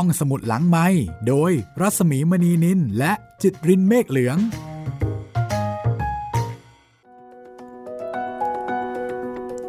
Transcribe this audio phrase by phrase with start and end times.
[0.00, 0.86] ห้องสมุดหลังไม้
[1.28, 4.38] โดยรัสมีมณีนินและจิตรินเมฆเหลือง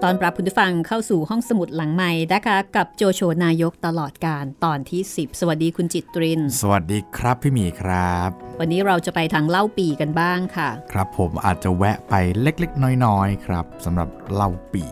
[0.03, 14.83] ตอนปรับคุณผู้ฟังเข้าสู่ห้องสมุดหลังใหม่นะคะ กับโจโฉนายกตลอดการตอนที่ 10 สวัสดีคุณจิตริน สวัสดีครับพี่หมีครับ วันนี้เราจะไปทางเล่าปีกันบ้างค่ะ ครับผมอาจจะแวะไปเล็กๆ น้อยๆครับสำหรับเล่าปี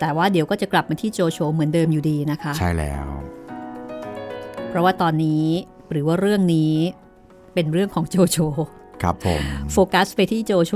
[0.00, 3.08] แต่ว่าเดี๋ยวก็จะกลับมาที่โจโฉเหมือนเดิมอยู่ดีนะคะ ใช่แล้ว
[4.68, 5.46] เพราะว่าตอนนี้
[5.90, 6.74] หรือว่าเรื่องนี้
[7.54, 8.38] เป็นเรื่องของโจโฉ
[9.02, 10.72] ครับผมโฟกัสไปที่โจโฉ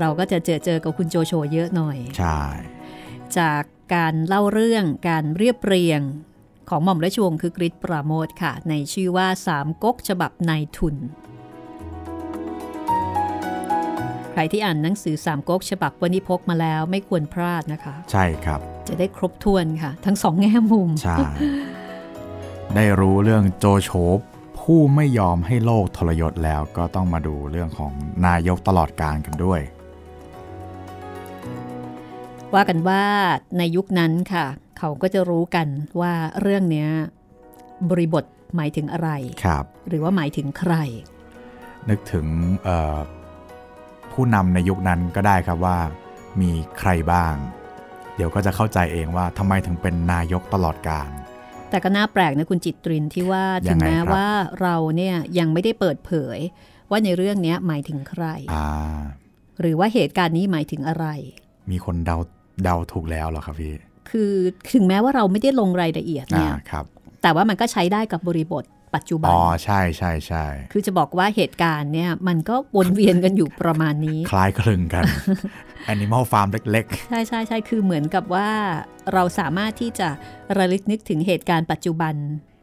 [0.00, 2.40] เราก็จะเจอเจอกับคุณโจโฉเยอะหน่อย ใช่
[3.38, 3.62] จาก
[3.94, 6.00] การเล่าเรื่องการเรียบเรียง
[6.68, 10.96] ของหม่อมราชวงศ์คือกริชปราโมทค่ะ ในชื่อว่าสามก๊กฉบับนายทุน
[14.32, 21.16] ใครที่อ่านหนังสือสามก๊กฉบับวณิพกมาแล้วไม่ควรพลาดนะคะ ใช่ครับ จะได้ครบถ้วนค่ะ ทั้งสองแง่มุม ใช่
[22.74, 23.90] ได้รู้เรื่องโจโฉ
[24.58, 27.92] ผู้ไม่ยอมให้โลกทรยศแล้วก็ต้องมาดูเรื่องของ
[28.26, 29.60] นายกตลอดการกันด้วย
[32.54, 33.02] ว่ากันว่า
[33.58, 34.46] ในยุคนั้นค่ะ
[34.78, 35.68] เขาก็จะรู้กัน
[36.00, 36.88] ว่าเรื่องเนี้ย
[37.90, 38.24] บริบท
[38.56, 39.10] หมายถึงอะไร
[39.44, 40.74] ครับหรือว่าหมายถึงใคร
[41.88, 42.26] นึกถึง
[42.64, 42.98] เอ่อ
[44.12, 45.78] ผู้นำในยุคนั้นก็ได้ครับว่า
[46.40, 47.34] มีใครบ้าง
[48.16, 51.10] เดี๋ยวก็จะเข้าใจเองว่าทำไมถึงเป็นนายกตลอดการ
[51.76, 54.28] แต่ก็น่าแปลกนะคุณจิตรินที่ว่ายัถึงงไงแม้ครับว่า
[54.60, 56.38] เราเนี่ยยังไม่ได้เปิดเผย
[56.90, 58.66] ว่าในเรื่องเนี้ยหมายถึงใครอ่า
[59.60, 61.06] หรือว่าเหตุการณ์นี้หมายถึงอะไร
[61.70, 62.16] มีคนเดา
[62.64, 63.72] เดาถูกแล้วเหรอครับพี่
[64.10, 64.32] คือ
[64.72, 66.84] ถึงแม้ว่าเราไม่ได้ลงรายละเอียดอ่าเนี่ยครับ
[67.22, 75.02] แต่ว่ามันก็ใช้ได้กับบริบทปัจจุบัน อ๋อ ใช่ใช่ใช่ คือจะบอกว่าเหตุการณ์เนี่ยมันก็วนเวียนกันอยู่ประมาณนี้ คล้ายคลึงกัน
[75.92, 78.48] Animal Farm เล็กใช่ใช่ใช่คือเหมือนกับว่า
[79.12, 80.08] เราสามารถที่จะ
[80.58, 82.16] ระลึกนึกถึงเหตุการณ์ปัจจุบัน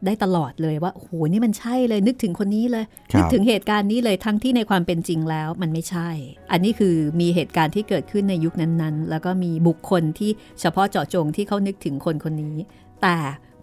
[0.06, 6.10] ได้ตลอดเลยว่าโอ้โหนี่มันใช่เลยนึกถึงคนนี้เลยครับนึกถึงเหตุการณ์นี้เลยทั้งที่ในความเป็นจริงแล้วมันไม่ใช่
[6.52, 12.56] อันนี้คือมีเหตุการณ์ที่เกิดขึ้นในยุคนั้นๆ แล้วก็มีบุคคลที่เฉพาะเจาะจงที่เขานึกถึงคนคนนี้
[13.02, 13.16] แต่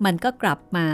[0.04, 0.87] มันก็กลับมา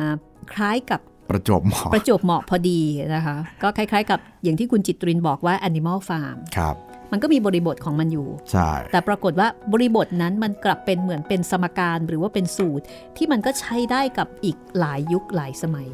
[0.53, 2.81] คล้ายกับๆประจวบเหมาะประจวบเหมาะพอดี
[3.15, 6.77] นะคะ ก็คล้ายๆ กับอย่างที่คุณจิตรินบอกว่า Animal Farm ครับ
[7.13, 12.85] มันก็มีบริบทของมันอยู่ ใช่ แต่ปรากฏว่าบริบทนั้นมันกลับเป็นเหมือนเป็นสมการหรือว่าเป็นสูตร
[13.17, 15.89] ที่มันก็ใช้ได้กับอีกหลายยุคหลายสมัย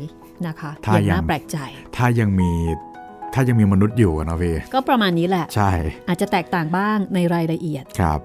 [0.46, 1.56] นะคะอย่างน่าแปลกใจ
[1.96, 2.50] ถ้ายังมี
[3.34, 5.70] ถ้ายังมีมนุษย์อยู่อะเนาะพี่ก็ประมาณนี้แหละ ใช่
[6.08, 8.20] อาจจะแตกต่างบ้างในรายละเอียดครับ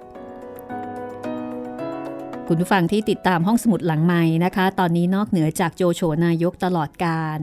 [2.48, 7.40] คุณผู้ฟังที่ติดตามห้องสมุดหลังไม้นะคะ ตอนนี้นอกเหนือจากโจโฉนายกตลอดการ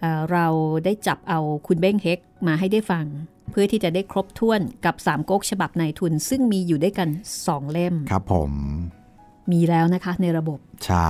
[0.00, 0.46] เอ่อเรา
[0.84, 3.06] ได้จับเอาคุณเบ้งเฮกมาให้ได้ฟัง
[3.52, 7.08] เพื่อที่จะได้ครบถ้วนกับสามก๊กฉบับนายทุน ซึ่งมีอยู่ด้วยกัน
[7.46, 8.52] สองเล่ม ครับผม
[9.52, 11.08] มีแล้วนะคะในระบบ ใช่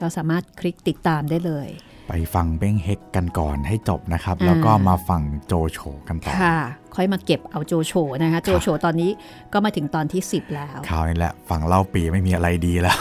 [0.00, 1.68] ก็สามารถคลิกติดตามได้เลย
[2.08, 5.78] ไปฟังเบ้งเฮกกันก่อนให้จบนะครับอ่าแล้วก็มาฟังโจโฉ
[6.08, 6.58] กันต่อ ค่ะ
[6.94, 9.10] ค่อยมาเก็บเอาโจโฉนะคะ โจโฉตอนนี้
[9.52, 12.98] ก็มาถึงตอนที่ 10 แล้วคราวนี้แหละฝั่งเล่าปีไม่มีอะไรดีแล้ว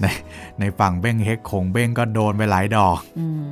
[0.00, 0.06] ใน
[0.60, 3.44] ในฝั่งเบ้งเฮกคงเบ้งก็โดนไปหลายดอก อืม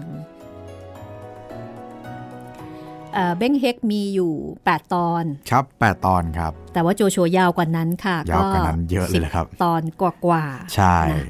[3.15, 4.33] เอ่อเบ้งเฮกมีอยู่
[4.65, 11.27] 8 ตอน ครับแปดตอนครับ แต่ว่าโจโฉยาวกว่านั้นค่ะ ยาวกว่านั้นเยอะเลยแหละครับ10ตอนกว่าๆใช่นะ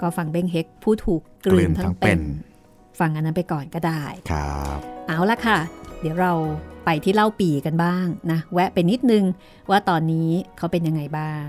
[0.00, 2.20] ก็ฟังเบ้งเฮกผู้ถูกกลืนทั้งเป็น
[3.00, 5.58] ฟังอันนั้นไปก่อนก็ได้ครับ เอาละค่ะ
[6.00, 6.32] เดี๋ยวเรา
[6.84, 9.24] ไปที่เล่าปีกันบ้างนะ แวะไปนิดนึง
[9.70, 11.46] ว่าตอนนี้เขาเป็นยังไงบ้าง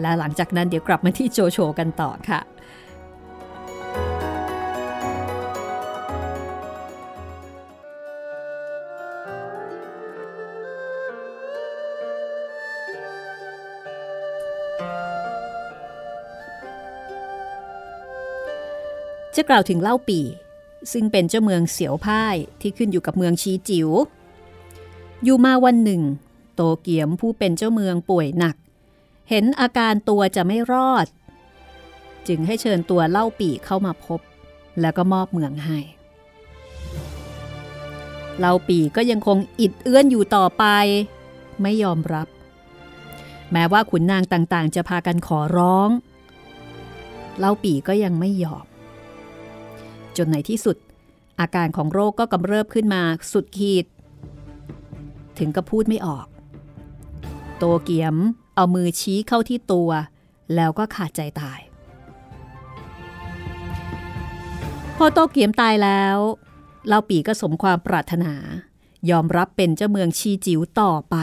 [0.00, 2.40] และหลังจากนั้นเดี๋ยวกลับมาที่โจโฉกันต่อค่ะ
[19.42, 20.20] จะกล่าวถึงเล่าปี
[20.92, 23.88] ซึ่งเป็นเจ้าเมืองเสียวพ่ายที่ขึ้นอยู่กับเมืองชีจิว๋ว
[25.24, 26.02] อยู่มาวันหนึ่ง
[26.54, 28.56] โตเกียมผู้เป็นเจ้าเมืองป่วยหนัก
[29.30, 31.06] เห็นอาการตัวจะไม่รอด
[32.28, 34.20] จึงให้เชิญตัวเล่าปีเข้ามาพบ
[34.80, 35.78] แล้วก็มอบเมืองให้
[38.38, 40.64] เล่าปีก็ยังคงอิดเอื้อนอยู่ต่อไป
[41.62, 42.28] ไม่ยอมรับ
[43.52, 45.90] แม้ว่าขุนนางต่างๆ จะพากันขอร้อง
[47.38, 48.66] เล่าปีก็ยังไม่ยอม
[50.16, 50.76] จนในที่สุด
[51.40, 53.86] อาการของโรคก็กำเริบขึ้นมาสุดขีด
[55.38, 56.26] ถึงกับพูดไม่ออก
[57.58, 58.16] โตเกียม
[58.56, 59.90] เอามือชี้เข้าที่ตัว
[60.54, 61.60] แล้วก็ขาดใจตาย
[64.96, 66.16] พอโตเกียมตายแล้ว
[66.86, 68.34] เล่าปีก็สมความปรารถนา
[69.10, 71.16] ยอมรับเป็นเจ้าเมืองชีจิ๋วต่อไป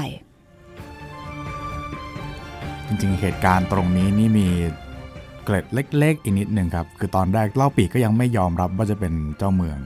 [2.88, 4.48] จริงๆ เหตุการณ์ตรงนี้นี่มี
[5.50, 9.78] กร็ดเล็ก ๆ อีกนิดหนึ่งครับ คือตอนแรกเล่าปีก็ยังไม่ยอมรับว่าจะเป็นเจ้าเมือง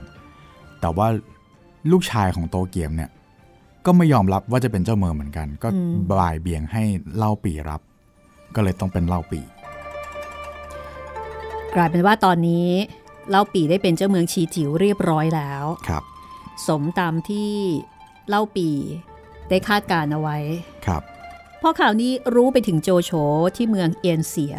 [0.80, 1.06] แต่ว่า
[1.90, 3.10] ลูกชายของโตเกียมเนี่ย
[3.86, 5.68] ก็ไม่ยอมรับว่าจะเป็นเจ้าเมืองเหมือนกัน ก็
[6.12, 6.84] บ่ายเบี่ยงให้
[7.16, 7.80] เล่าปีรับ
[8.54, 9.40] ก็เลยต้องเป็นเล่าปี
[11.74, 12.68] กลายเป็นว่าตอนนี้
[13.30, 16.04] เล่าปีได้เป็นเจ้าเมืองชีจิ๋วเรียบร้อยแล้วครับ
[16.66, 17.52] สมตามที่
[18.28, 18.68] เล่าปี
[19.48, 20.38] ได้คาดการเอาไว้
[20.86, 21.02] ครับ
[21.62, 23.10] พอข่าวนี้รู้ไปถึงโจโฉ
[23.56, 24.56] ที่เมืองเอียนเสีย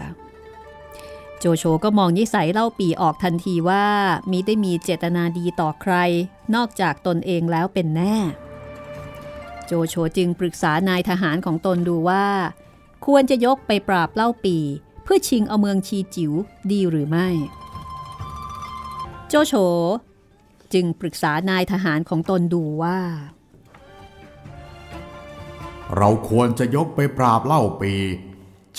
[1.40, 3.86] โจโฉก็มองนิสัยเล่าปีออกทันทีว่า
[4.32, 5.94] มิได้มีเจตนาดีต่อใคร
[6.56, 8.16] นอกจากตนเองแล้วเป็นแน่
[9.66, 12.28] โจโฉจึงปรึกษานายทหารของตนดูว่า
[13.06, 14.58] ควรจะยกไปปราบเล่าปี
[15.04, 16.32] เพื่อชิงเอาเมืองชีจิ๋ว
[16.72, 17.28] ดีหรือไม่
[19.28, 19.54] โจโฉ
[20.74, 23.00] จึงปรึกษานายทหารของตนดูว่า
[25.96, 27.94] เราควรจะยกไปปราบเล่าปี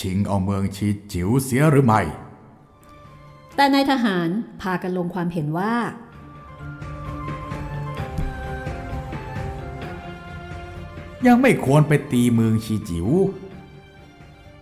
[0.00, 2.02] ชิงเอาเมืองชีจิ๋วเสียหรือไม่
[3.56, 4.28] แต่นายทหาร
[4.62, 5.74] พากันลงความเห็นว่า
[11.26, 13.08] ยังไม่ควรไปตีเมืองชีจิ๋ว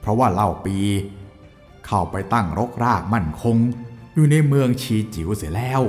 [0.01, 0.77] เพราะว่าเล่าปี
[1.87, 3.57] เข้าไปตั้งรกรากมั่นคง
[4.15, 5.83] อยู่ในเมืองชีจิ๋วเสียแล้ว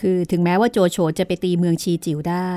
[0.00, 2.52] คือถึงแม้ว่าโจโฉจะไปตีเมืองชีจิ๋วได้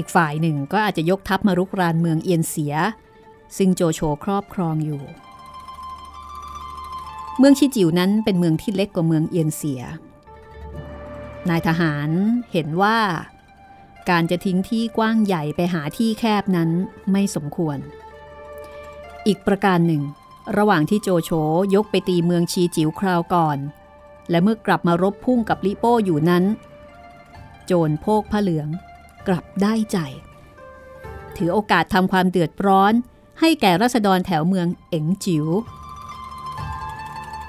[0.00, 2.74] อีกฝ่ายหนึ่งก็อาจจะยกทัพมารุกรานเมืองเอียนเสีย
[3.56, 5.02] ซึ่งโจโฉครอบครองอยู่
[7.38, 9.82] เมืองชีจิวนั้นเป็นเมืองที่เล็กกว่าเมืองเอียนเสีย
[11.48, 12.10] นายทหาร
[12.52, 12.98] เห็นว่า
[14.10, 16.70] การจะทิ้งที่กว้างใหญ่ไปหาที่แคบนั้น
[17.12, 17.78] ไม่สมควร
[19.26, 20.02] อีกประการหนึ่ง
[20.56, 21.30] ระหว่างที่โจโฉ
[21.74, 23.58] ยกไปตีเมืองชีจิ๋วคราวก่อน
[24.30, 26.44] และเมื่อกลับมารบพุ่งกับลิโป้อยู่นั้น
[27.66, 28.68] โจรโพกผ้าเหลือง
[29.28, 29.98] กลับได้ใจ
[31.36, 32.92] ถือโอกาสทำความเดือดร้อน
[33.40, 35.46] ให้แก่รัษฎรแถวเมืองเอ๋งจิ๋ว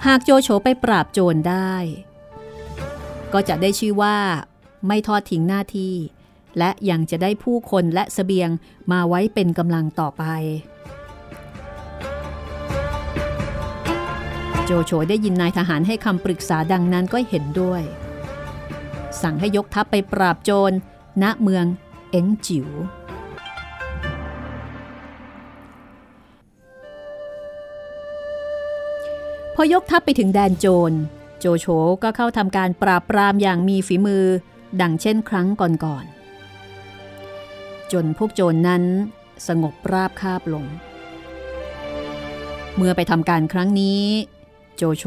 [0.05, 1.73] หากโจโฉไปปราบโจรได้
[3.33, 4.17] ก็จะได้ชื่อว่า
[4.87, 5.95] ไม่ทอดทิ้งหน้าที่
[6.57, 8.49] และยังจะได้ผู้คนและสเสบียง
[8.91, 10.23] มาไว้เป็นกำลังต่อไป
[14.65, 17.83] โจโฉได้ยินนายทหารให้คำปรึกษาดังนั้นก็เห็นด้วย
[19.21, 20.71] สั่งให้ยกทัพไปปราบโจร
[21.21, 21.65] ณเมือง
[22.11, 22.67] เอ็งจิ๋ว
[29.55, 30.91] พอยกทัพไปถึงแดนโจร
[31.39, 31.65] โจโฉ
[32.03, 34.25] ก็เข้าทำการปราบปรามอย่างมีฝีมือ
[34.81, 38.83] ดังเช่นครั้งก่อนๆ จนพวกโจรนนั้น
[39.47, 40.65] สงบราบคาบลง
[42.75, 44.03] เมื่อไปทำการครั้งนี้
[44.77, 45.05] โจโฉ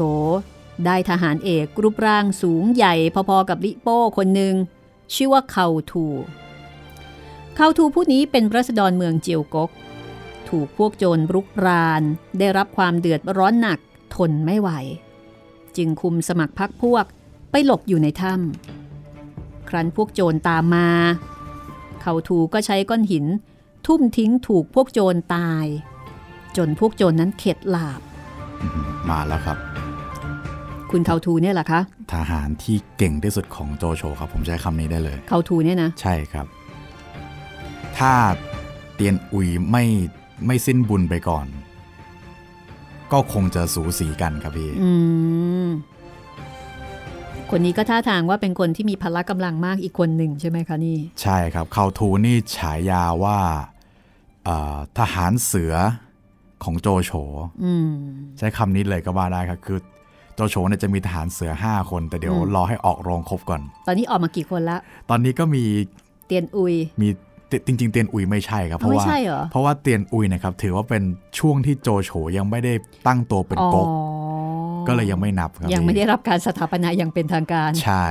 [0.85, 2.95] ได้ทหารเอกรูปร่างสูงใหญ่
[3.29, 4.55] พอๆกับลิโป้คนหนึ่ง
[5.13, 6.05] ชื่อว่าเขาทู
[7.55, 9.69] เขาทูผู้นี้เป็นรัษฎรเมืองเจียวกก
[10.49, 12.01] ถูกพวกโจรรุกราน
[12.39, 13.79] ได้รับความเดือดร้อนหนัก
[14.15, 14.69] ทนไม่ไหว
[15.77, 17.05] จึงคุมสมัครพักพวก
[17.51, 20.89] ไปหลบอยู่ในถ้ำครั้นพวกโจรตามมา
[22.01, 23.25] เขาทูก็ใช้ก้อนหิน
[23.87, 25.65] ทุ่มทิ้งถูกพวกโจรตาย
[26.57, 28.01] จนพวกโจรนนั้นเข็ดหลาบ
[29.09, 29.57] มาแล้วครับ
[30.97, 31.81] คุณเขาทูเนี่ยแหละคะ
[32.13, 36.45] ทหารที่เก่งที่สุดของโจโฉครับ ผมใช้คำนี้ได้เลยเขาทูเนี่ยนะ ใช่ครับ
[37.97, 38.13] ถ้า
[38.95, 39.85] เตียนอุยไม่
[40.45, 41.45] ไม่สิ้นบุญไปก่อน
[43.11, 44.91] ก็คงจะสูสีกันครับพี่อื
[45.65, 45.67] ม
[47.49, 53.37] คนนี้ก็ท่าทางว่าเป็นคนที่มีพละกำลังมากอีกคนหนึ่งใช่ไหมคะนี่ ใช่ครับเขาทูนี่ฉายาว่า
[54.45, 55.73] เอ่อทหารเสือ
[56.63, 57.11] ของโจโฉ
[57.63, 57.89] อืม
[58.37, 59.79] ใช้คำนี้เลยก็ว่าได้ครับคือ
[60.35, 64.77] โจโฉเนี่ยจะมีทหารเสือ 5 คน แต่เดี๋ยวอืมรอให้ออกโรงครบก่อน ตอนนี้ออกมากี่คนละ
[65.09, 65.63] ตอนนี้ก็มี
[66.27, 67.07] เตียนอุย มี
[67.47, 71.03] เตจริง ๆ เตียนอุยไม่ใช่ครับเพอ้าวราะไม่ว่าใช่เหรอเพราะว่าเตียนอุยเนะครับถือว่าเป็น
[71.39, 72.73] ช่วงที่โจโฉยังไม่ได้
[73.07, 73.87] ตั้งตัวเป็นอ๋อก๊ก
[74.87, 78.05] ก็เลยยังไม่นับครับยังไม่ได้พี่รับการสถาปนาอย่างเป็นทางการ ใช่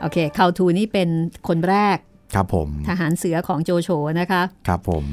[0.00, 1.08] โอเคเขาทูนี่เป็น
[1.48, 1.96] คนแรก
[2.34, 3.88] ครับผม ทหารเสือของโจโฉ
[4.20, 5.04] นะคะ ครับผม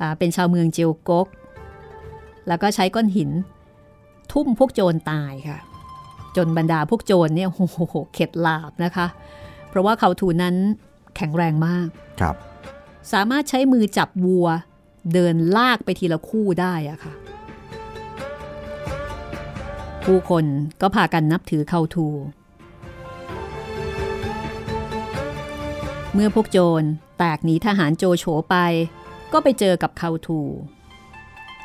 [0.00, 1.26] อ่าเป็นชาวเมืองเจียวกก
[2.48, 3.30] แล้วก็ใช้ก้อนหิน
[4.32, 5.58] ทุ่มพวกโจรตายค่ะ
[6.36, 9.06] จนบรรดาพวกโจรเนี่ยโอ้โหเข็ดหลาบนะคะ
[9.68, 10.56] เพราะว่าเขาทูนั้น
[11.16, 11.88] แข็งแรงมาก
[12.20, 12.36] ครับ
[13.12, 14.48] สามารถใช้มือจับวัว
[15.12, 17.14] เดินลากไปทีละคู่ได้อะค่ะ
[20.04, 20.44] ผู้คน
[20.80, 22.08] ก็พากันนับถือเขาทู
[26.14, 26.82] เมื่อพวกโจร
[27.18, 28.56] แตกหนีทหารโจโฉไป
[29.32, 30.40] ก็ไปเจอกับเขาทู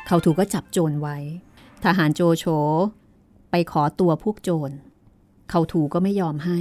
[0.06, 1.16] เขาทูก็จับโจรไว้
[1.84, 2.44] ทหารโจโฉ
[3.50, 4.70] ไปขอตัวพวกโจร
[5.50, 6.58] เขาทูก็ไม่ยอมให้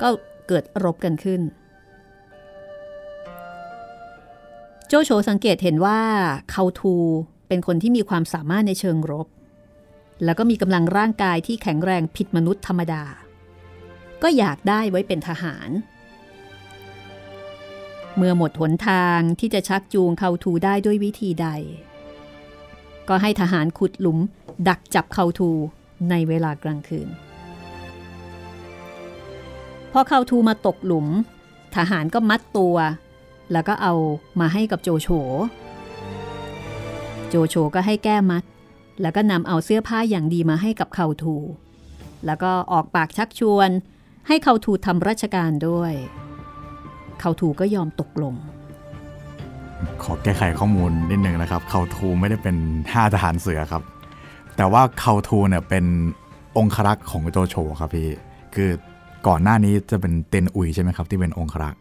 [0.00, 0.08] ก็
[0.48, 1.40] เกิดรบกันขึ้น
[4.88, 6.00] โจโฉสังเกตเห็นว่า
[6.50, 6.94] เขาทู
[7.48, 9.26] เป็นคนที่มีความสามารถในเชิงรบ
[10.24, 13.04] แล้วก็มีกำลังร่างกายที่แข็งแรงผิดมนุษย์ธรรมดา
[14.22, 15.68] ก็อยากได้ไว้เป็นทหาร
[18.16, 21.48] เมื่อหมดหนทางที่จะชักจูงเขาทูได้ด้วยวิธีใด
[23.08, 24.18] ก็ให้ทหารขุดหลุม
[24.68, 25.50] ดักจับเขาทู
[26.10, 27.08] ในเวลากลางคืน
[29.92, 31.06] พอเขาทูมาตกหลุม
[31.76, 32.76] ทหารก็มัดตัว
[33.52, 33.94] แล้วก็เอา
[34.40, 35.08] มาให้กับโจโฉ
[37.28, 38.44] โจโฉก็ให้แก้มัด
[39.02, 41.36] แล้วก็นำเอาเสื้อผ้าอย่างดีมาให้กับเขาทู
[42.26, 43.70] แล้วก็ออกปากชักชวน
[44.28, 45.92] ให้เขาทูทำราชการด้วย
[47.26, 48.34] เขาทูก็ยอมตกลง
[50.02, 52.56] ขอแก้ไขข้อมูลนิดนึงนะครับ เขาทูไม่ได้เป็น
[52.92, 53.82] ห้าทหารเสือครับ
[54.56, 55.84] แต่ว่าเขาทูเนี่ยเป็น
[56.58, 58.08] องครักษ์ของโจโฉครับพี่
[58.54, 58.70] คือ
[59.26, 61.80] ก่อนหน้านี้จะเป็นเตนอุยใช่ไหมครับที่เป็นองครักษ์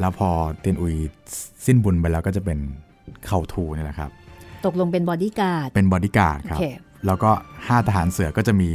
[0.00, 0.28] แล้วพอ
[0.60, 0.94] เตนอุย
[1.66, 2.58] สิ้นบุญไปแล้วก็จะเป็น
[3.26, 4.10] เขาทูนี่แหละครับ
[4.66, 6.64] ตกลงเป็นบอดี้การ์ด เป็นบอดี้การ์ดครับโอเค
[7.06, 7.30] แล้วก็
[7.66, 8.70] ห้าทหารเสือก็จะมี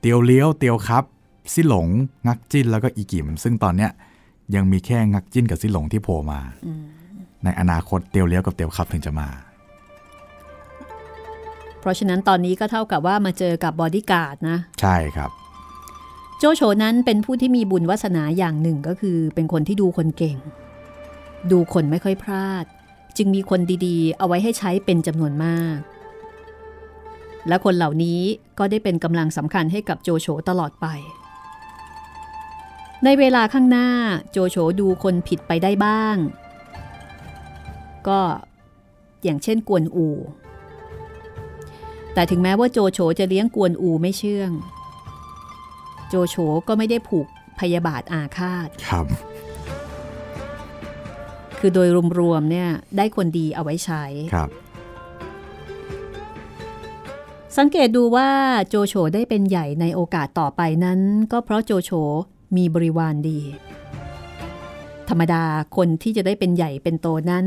[0.00, 1.04] เตียวเลี้ยว เตียวครับ
[1.52, 1.86] ซี่หลง
[2.26, 3.90] งักจิ้น แล้วก็อีกิม ซึ่งตอนเนี้ย
[4.54, 6.40] ยังมีแค่งักจิ้นกับซี่หลงที่โผล่มา
[7.44, 9.28] ในอนาคตเตียวเลี้ยวกับเตียวครับถึงจะมา
[11.80, 15.30] เพราะฉะนั้นตอนนี้ก็เท่ากับว่ามาเจอกับบอดี้การ์ดนะ ใช่ครับ
[16.38, 20.36] โจโฉนั้นเป็นผู้ที่มีบุญวาสนาอย่างหนึ่งก็คือ เป็นคนที่ดูคนเก่ง
[21.50, 22.64] ดูคนไม่ค่อยพลาด
[23.16, 25.78] จึงมีคนดีๆ เอาไว้ให้ใช้เป็นจำนวนมาก
[27.48, 28.20] และคนเหล่านี้
[28.58, 30.86] ก็ได้เป็นกำลังสำคัญให้กับโจโฉตลอดไป
[33.04, 33.88] ในเวลาข้างหน้า
[34.30, 36.16] โจโฉดูคนผิดไปได้บ้าง
[38.08, 38.20] ก็
[39.24, 40.08] อย่างเช่นกวนอู
[42.14, 44.50] แต่ถึงแม้ว่าโจโฉจะเลี้ยงกวนอูไม่เชื่อง
[46.08, 46.36] โจโฉ
[46.68, 47.26] ก็ไม่ได้ผูก
[47.60, 49.06] พยาบาทอาฆาตครับ
[51.58, 54.04] คือโดยรวมๆเนี่ยได้คนดีเอาไว้ใช้
[54.34, 54.48] ครับ
[57.58, 58.28] สังเกตดูว่า
[58.68, 61.00] โจโฉได้เป็นใหญ่ในโอกาสต่อไปนั้น
[61.32, 61.90] ก็เพราะโจโฉ
[62.56, 63.40] มีบริวารดี
[65.08, 65.44] ธรรมดา
[65.76, 67.46] คนที่จะได้เป็นใหญ่เป็นโตนั้น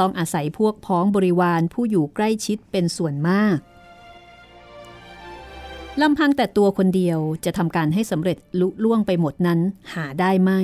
[0.00, 3.58] ต้องอาศัยพวกพ้องบริวารผู้อยู่ใกล้ชิดเป็นส่วนมาก
[6.00, 9.60] ลำพังแต่ตัวคนเดียวจะทำการให้สำเร็จลุล่วงไปหมดนั้น
[9.94, 10.60] หาได้ไม่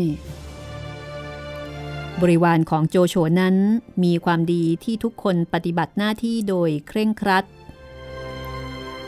[2.21, 3.57] บริวารของโจโฉนั้น
[4.05, 7.45] มีความดีที่ทุกคนปฏิบัติหน้าที่โดยเคร่งครัด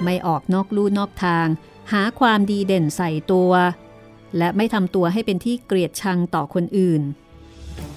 [0.03, 1.47] ไม่ออกนอกลู่นอกทาง
[1.93, 3.53] หาความดีเด่นใส่ตัว
[4.39, 7.03] และไม่ทำตัวให้เป็นที่เกลียดชังต่อคนอื่น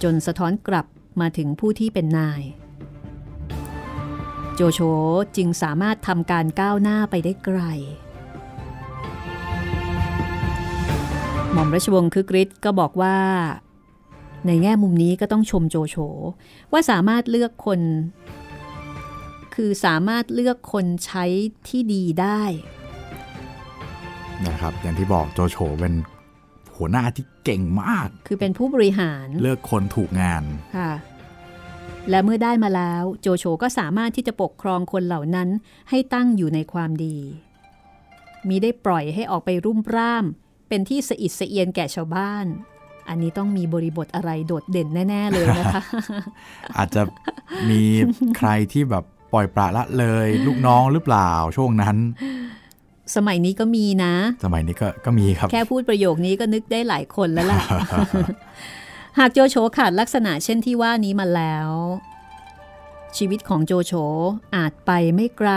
[0.03, 0.85] จนสะท้อนกลับ
[1.21, 2.41] มาถึงผู้ที่เป็นนาย
[4.55, 4.79] โจโฉ
[5.37, 7.61] จึงสามารถทำการก้าวหน้าไปได้ไกล
[11.51, 13.17] หม่อมราชวงศ์คึกฤทธิ์ก็บอกว่า
[14.47, 15.95] ในแง่มุมนี้ก็ต้องชมโจโฉ
[16.71, 17.81] ว่าสามารถเลือกคน
[19.55, 21.25] คือสามารถเลือกคนใช้
[21.67, 22.41] ที่ดีได้
[24.45, 25.93] นะครับอย่างที่บอกโจโฉเป็น
[26.77, 30.43] หัวหน้าที่เก่งมาก คือเป็นผู้บริหารเลือกคนถูกงาน
[30.77, 30.91] ค่ะ
[32.09, 35.49] และเมื่อได้มาแล้วโจโฉก็สามารถที่จะปกครองคนเหล่านั้น
[35.89, 37.17] ให้ตั้งอยู่ในความดี
[38.49, 40.25] มีได้ปล่อยให้ออกไปรุ่มร่าม
[40.69, 42.45] เป็นที่สะอิดสะเอียนแก่ชาวบ้าน
[43.09, 45.81] อันนี้ต้องมีบริบทอะไรโดดเด่นแน่ ๆ เลยนะคะ
[46.77, 47.01] อาจจะ
[47.69, 47.81] มี
[48.37, 49.03] ใครที่แบบ
[49.33, 51.95] ปล่อยปละละเลย ลูกน้องหรือเปล่าช่วงนั้น
[53.15, 54.13] สมัยนี้ก็มีนะ
[54.45, 57.61] สมัยนี้ก็ก็มีครับ แค่พูดประโยคนี้ก็นึกได้หลายคนแล้วล่ะ
[59.19, 61.69] หากโจโฉขาดลักษณะเช่นที่ว่านี้มาแล้ว
[63.17, 63.93] ชีวิตของโจโฉ
[64.55, 65.51] อาจไปไม่ไกล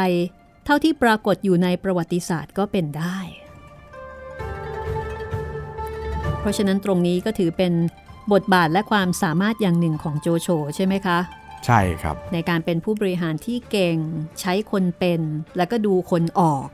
[0.64, 3.18] เท่าที่ปรากฏอยู่ในประวัติศาสตร์ก็เป็นได้
[6.40, 7.72] เพราะฉะนั้นตรงนี้ก็ถือเป็น
[8.32, 11.18] บทบาทและความสามารถอย่างหนึ่งของโจโฉใช่ไหมคะ
[11.66, 13.96] ใช่ครับ ในการเป็นผู้บริหารที่เก่ง
[14.40, 15.20] ใช้คนเป็น
[15.56, 16.66] แล้วก็ดูคนออก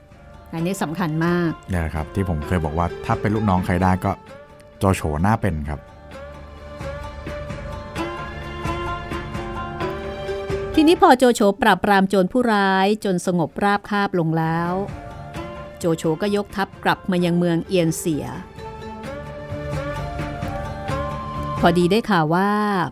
[0.55, 4.13] อันนี้สำคัญมากเนี่ยนะครับที่ผมเคยบอกว่าถ้าเป็นลูกน้องใครได้ก็
[4.79, 5.81] โจโฉน่าเป็นครับ
[10.75, 14.73] ทีนี้พอโจโฉปราบปรามโจรผู้ร้ายจนสงบราบคาบลงแล้ว
[15.79, 18.27] โจโฉก็ยกทัพกลับมายังเมืองเอียนเสีย
[21.61, 22.51] พอดีได้ข่าวว่า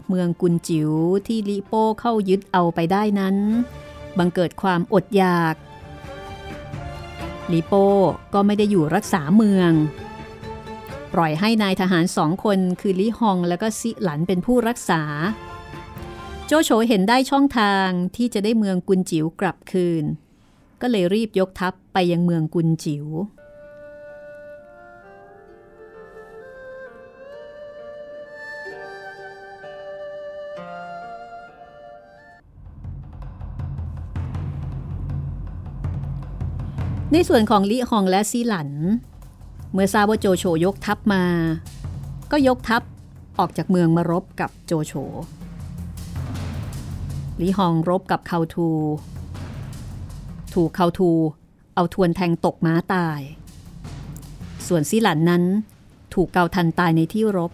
[0.09, 0.91] เมืองกุนจิ๋ว
[1.27, 3.37] ที่ลิโป้เข้ายึดเอาไปได้นั้น
[4.19, 5.55] บังเกิดความอดอยาก
[7.55, 7.87] ลิโป้
[8.35, 9.73] ก็ไม่ได้อยู่รักษาเมือง
[11.15, 15.03] ปล่อยให้นายทหารสองคนคือลิฮองและก็ซิหลันเป็นผู้รักษา
[16.47, 20.05] โจโฉเห็นได้ช่องทางที่จะได้เมืองกุนจิ๋วกลับคืน
[20.81, 23.07] ก็เลยรีบยกทัพไปยังเมืองกุนจิ๋ว
[37.13, 38.71] ในส่วนของลิฮองและซีหลัน
[39.73, 41.25] เมื่อทราบว่าโจโฉยกทัพมา
[42.31, 42.83] ก็ยกทัพ
[43.39, 44.93] ออกจากเมืองมารบกับโจโฉ
[47.41, 48.69] ลิฮองรบกับเขาทู
[50.55, 51.11] ถูกเขาทู
[51.75, 53.21] เอาทวนแทงตกม้าตาย
[54.67, 55.43] ส่วนซีหลันนั้น
[56.15, 57.53] ถูกเกาทันตายในที่รบ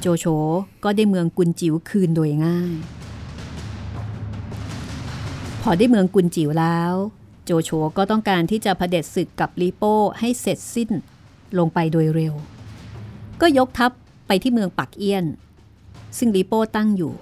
[0.00, 0.26] โจโฉ
[0.84, 2.74] ก็ได้เมืองกุนจิ๋วคืนโดยง่าย
[5.62, 6.94] พอได้เมืองกุนจิ๋วแล้ว
[7.52, 10.90] โจโฉก็ต้องการที่จะเผด็จศึกกับลีโป้ให้เสร็จสิ้น
[11.58, 12.34] ลงไปโดยเร็ว
[13.40, 13.92] ก็ยกทัพ
[14.26, 15.24] ไปที่เมืองปักเอี้ยน
[16.18, 17.14] ซึ่งลีโป้ตั้งอยู่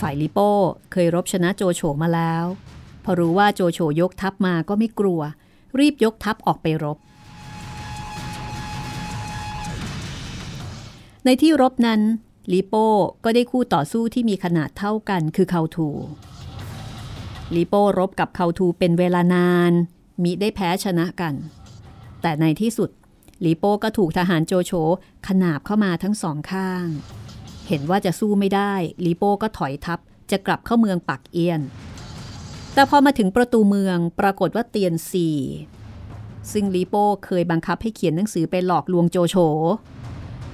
[0.00, 0.50] ฝ่ายลีโป้
[0.92, 2.44] เคยรบชนะโจโฉมาแล้ว
[3.04, 5.20] พอรู้ว่าโจโฉยกทัพมาก็ไม่กลัว
[5.78, 6.98] รีบยกทัพออกไปรบ
[11.24, 12.00] ในที่รบนั้น
[12.52, 12.86] ลีโป้
[13.24, 15.90] ก็ได้คู่ต่อสู้ที่มีขนาดเท่ากันคือเขาทู
[17.56, 19.72] ลีโป้รบกับเขาทูเป็นเวลานาน
[20.22, 21.34] มิได้แพ้ชนะกัน
[22.22, 22.90] แต่ในที่สุด
[23.44, 24.72] ลีโป้ก็ถูกทหารโจโฉ
[25.28, 26.86] ขนาบเข้ามาทั้งสองข้าง
[27.68, 28.72] เห็นว่าจะสู้ไม่ได้
[29.04, 29.98] ลีโป้ก็ถอยทัพ
[30.30, 31.60] จะกลับเข้าเมืองปักเอียน
[32.74, 35.28] แต่พอมาถึงประตูเมืองปรากฏว่าเตียนซี
[36.52, 39.36] ซึ่งลีโป้เคยบังคับให้เขียนหนังสือไปหลอกลวงโจโฉ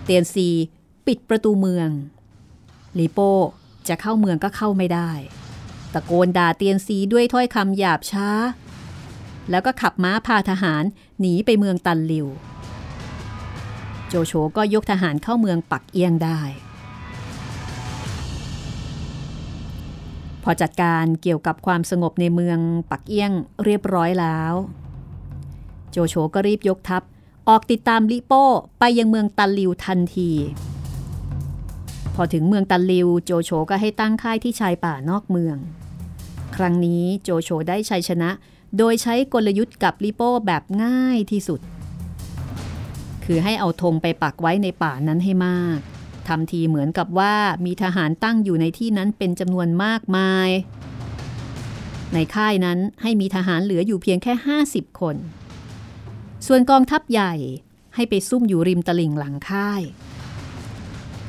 [0.04, 0.48] เตียนซี
[1.06, 1.88] ปิดประตูเมือง
[2.98, 3.32] ลีโป้
[3.88, 5.10] จะเข้าเมืองก็เข้าไม่ได้
[5.94, 8.28] ตะโกนด่าเตียนซีด้วยถ้อยคำหยาบช้า
[9.50, 10.84] แล้วก็ขับม้าพาทหาร
[11.20, 12.26] หนีไปเมืองตันลิว
[14.08, 16.40] โจโฉก็ยกทหารเข้าเมืองปักเอียงได้
[20.42, 22.58] พอจัดการเกี่ยวกับความสงบในเมือง
[22.90, 23.32] ปักเอียง
[23.64, 24.54] เรียบร้อยแล้ว
[25.90, 27.02] โจโฉก็รีบยกทัพ
[27.48, 28.44] ออกติดตามลิโป้
[28.78, 30.30] ไปยังเมืองตันลิวทันที
[32.14, 35.56] พอถึงเมืองตันลิว โจโฉก็ให้ตั้งค่ายที่ชายป่านอกเมือง
[36.58, 38.30] ครั้งนี้โจโฉได้ชัยชนะ
[38.78, 41.60] โดยใช้กลยุทธ์กับลิโป้แบบง่ายที่สุด
[43.24, 45.78] คือให้เอาธงไปปักไว้ในป่านั้นให้มาก
[46.28, 47.34] ทำทีเหมือนกับว่า
[47.66, 50.48] มีทหารตั้งอยู่ในที่นั้นเป็นจำนวนมากมาย
[52.14, 54.32] ในค่ายนั้นให้มีทหารเหลืออยู่เพียงแค่
[54.66, 55.16] 50 คน
[56.46, 57.34] ส่วนกองทัพใหญ่
[57.94, 59.82] ให้ไปซุ่มอยู่ริมตลิ่งหลังค่าย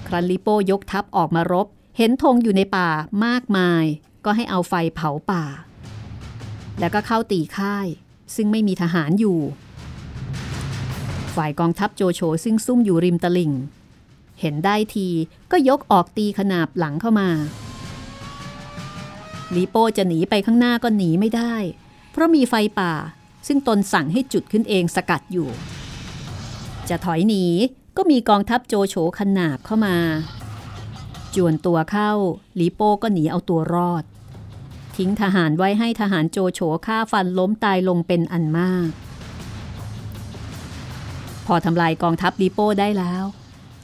[0.07, 2.89] ครันลิโป้ยกทัพออกมารบ เห็นธงอยู่ในป่า
[3.25, 3.85] มากมาย
[4.31, 5.43] ก็ให้เอาไฟเผาป่า
[6.79, 7.87] แล้วก็เข้าตีค่าย
[8.35, 9.39] ซึ่งไม่มีทหารอยู่
[11.35, 13.51] ฝ่ายกองทัพโจโฉซึ่งซุ่มอยู่ริมตลิ่ง
[14.39, 15.07] เห็นได้ที
[15.51, 17.29] ก็ยกออกตีขนาบหลังเข้ามา
[19.55, 21.53] ลีโป้จะหนีไปข้างหน้าก็หนีไม่ได้
[22.11, 22.93] เพราะมีไฟป่า
[23.47, 25.49] ซึ่งตนสั่งให้จุดขึ้นเองสกัดอยู่
[26.89, 27.45] จะถอยหนี
[27.97, 29.97] ก็มีกองทัพโจโฉขนาบเข้ามา
[31.35, 32.11] จวนตัวเข้า
[32.59, 34.03] ลีโป้ก็หนีเอาตัวรอด
[34.99, 38.89] ทิ้งทหารไว้ให้ทหารโจโฉฆ่าฟันล้มตายลงเป็นอันมาก
[41.45, 43.23] พอทำลายกองทัพลีโป้ได้แล้ว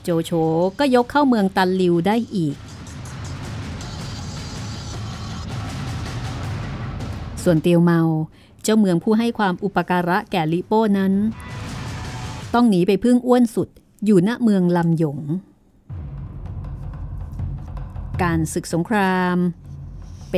[0.03, 0.31] โจโฉ
[0.79, 2.55] ก็ยกเข้าเมืองตันลิวได้อีก
[7.43, 8.01] ส่วนเตียวเมา
[8.63, 11.13] เจ้าเมืองผู้ให้ความอุปการะแก่ลิโป้นั้น
[12.53, 13.67] ต้องหนีไปพึ่งอ้วนสุด
[14.05, 15.19] อยู่ณเมืองลำหยง
[18.23, 19.37] การศึกสงคราม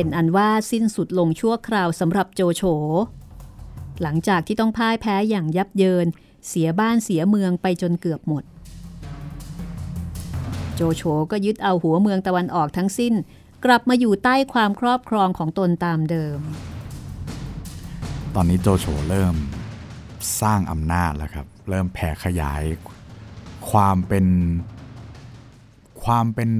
[0.00, 2.62] เป็นอันว่าสิ้นสุดลงชั่วคราวสำหรับโจโฉ
[4.02, 6.06] หลังจากที่ต้องพ่ายแพ้อย่างยับเยิน
[6.48, 8.44] เสียบ้านเสียเมืองไปจนเกือบหมด
[10.74, 13.14] โจโฉก็ยึดเอาหัวเมืองตะวันออกทั้งสิ้น
[13.64, 16.38] กลับมาอยู่ใต้ความครอบครองของตนตามเดิม
[18.34, 19.34] ตอนนี้โจโฉเริ่ม
[20.40, 22.62] สร้างอำนาจแล้วครับ เริ่มแผ่ขยาย
[23.70, 24.26] ความเป็น
[26.04, 26.50] ความเป็น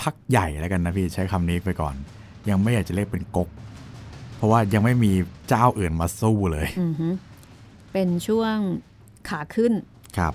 [0.00, 1.96] พักใหญ่แล้วกันนะพี่ใช้คำนี้ไปก่อน
[2.50, 3.48] ยังไม่อยากจะเรียกเป็นก๊ก
[4.36, 5.12] เพราะว่ายังไม่มี
[5.48, 7.08] เจ้าอื่นมาสู้เลยอือฮึ
[7.92, 8.56] เป็นช่วง
[9.28, 9.72] ขาขึ้น
[10.18, 10.34] ครับ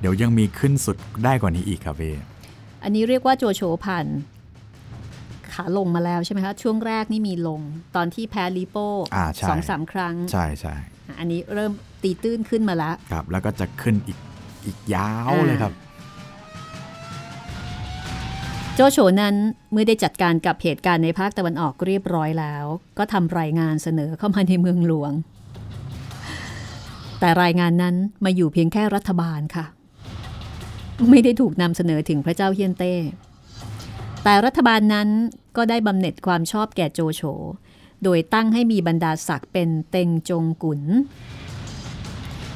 [0.00, 2.14] เดี๋ยวยังมีขึ้นสุดได้กว่านี้อีกครับพี่
[2.82, 4.06] อันนี้เรียกว่าโจโฉผ่าน
[5.52, 7.60] ขาลงมาแล้วใช่ไหมคะช่วงแรกนี่มีลง
[7.96, 10.74] ตอนที่แพ้ลิโป้อ่าใช่สองสามครั้ง ใช่ใช่
[11.18, 14.18] อันนี้เริ่มตีตื้นขึ้นมาแล้วครับ แล้วก็จะขึ้นอีก
[14.66, 15.72] อีกยาวอ่าเลยครับ
[18.76, 19.34] โจโฉนั้น
[19.72, 22.64] เมื่อได้จัดการกับเหตุการณ์ในภาคตะวันออกเรียบร้อยแล้ว
[22.98, 25.12] ก็ทำรายงานเสนอเข้ามาในเมืองหลวง
[27.20, 29.64] แต่รายงานนั้นมาอยู่เพียงแค่รัฐบาลค่ะ
[31.10, 32.94] ไม่ได้ถูกนำเสนอถึงพระเจ้าเฮียนเต้
[34.24, 35.08] แต่รัฐบาลนั้น
[35.56, 37.22] ก็ได้บำเหน็จความชอบแก่โจโฉ
[38.04, 40.80] โดยตั้งให้มีบรรดาศักดิ์เป็นเต็งจงกุน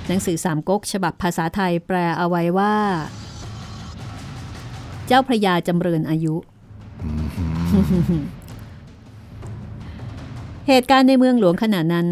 [0.06, 2.74] หนังสือสามก๊กฉบับภาษาไทยแปลเอาไว้ว่า
[5.08, 6.34] เจ้าพระยาจำเริญอายุ
[10.68, 12.08] เหตุการณ์ในเมืองหลวงขณะนั้น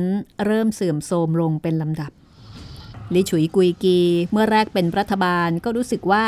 [0.47, 2.13] เริ่มเสื่อมโทรมลงเป็นลำดับ
[3.15, 4.01] ลิฉุยกุยกี
[4.33, 6.25] เมื่อแรกเป็นรัฐบาลก็รู้สึกว่า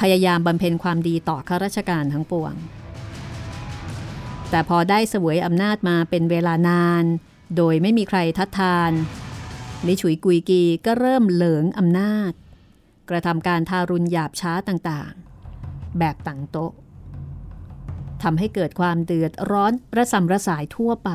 [0.00, 2.54] พยายามบำเพ็ญความดีต่อข้าราชการทั้งปวง
[4.50, 7.04] แต่พอได้เสวยอำนาจมาเป็นเวลานาน
[7.56, 8.92] โดยไม่มีใครทัดทาน
[9.86, 12.32] ลิฉุยกุยกีก็เริ่มเหลิงอำนาจ
[13.10, 15.23] กระทำการทารุณหยาบช้าต่างๆ
[15.98, 16.72] แบบต่างโต๊ะ
[18.22, 21.10] ทำให้เกิดความเดือดร้อนระสำระสายทั่วไป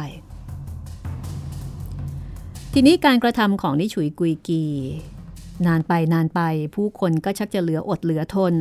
[2.74, 4.64] ทีนี้การกระทำของนิฉุยกุยกี
[5.68, 6.42] นานไปนานไป
[6.76, 8.54] ผู้คนก็ชักจะเหลืออดเหลือทน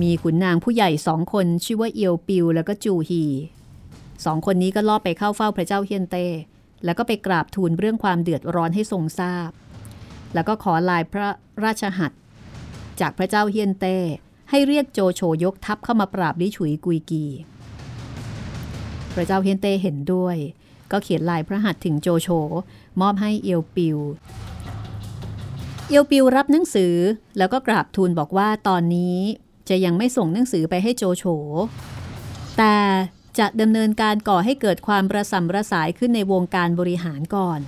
[0.00, 3.24] มีขุนนางผู้ใหญ่สองคนชื่อว่าเอียวปิวแล้วก็จูฮี
[4.24, 6.26] สองคนนี้ก็ลอบไปเข้าเฝ้าพระเจ้าเฮียนเต้
[6.84, 9.50] แล้วก็ไปกราบทูลเรื่องความเดือดร้อนให้ทรงทราบ
[10.34, 11.28] แล้วก็ขอลายพระ
[11.64, 12.12] ราชหัต
[13.00, 13.96] จากพระเจ้าเฮียนเต้
[14.54, 17.24] ให้เรียกโจโฉยกทัพเข้ามาปราบลิฉุยกุยกี
[19.14, 20.36] พระเจ้าเฮียนเต้เห็นด้วย
[20.90, 22.28] ก็เขียนลายพระหัตถ์ถึงโจโฉ
[23.00, 23.98] มอบให้เอียวปิว
[25.88, 26.94] เอียวปิวรับหนังสือ
[27.38, 29.18] แล้วก็กราบทูลบอกว่าตอนนี้
[29.68, 31.24] จะยังไม่ส่งหนังสือไปให้โจโฉ
[32.58, 32.76] แต่
[33.38, 37.60] จะดำเนินการก่อให้เกิดความประสำระสายขึ้นในวงการบริหารก่อน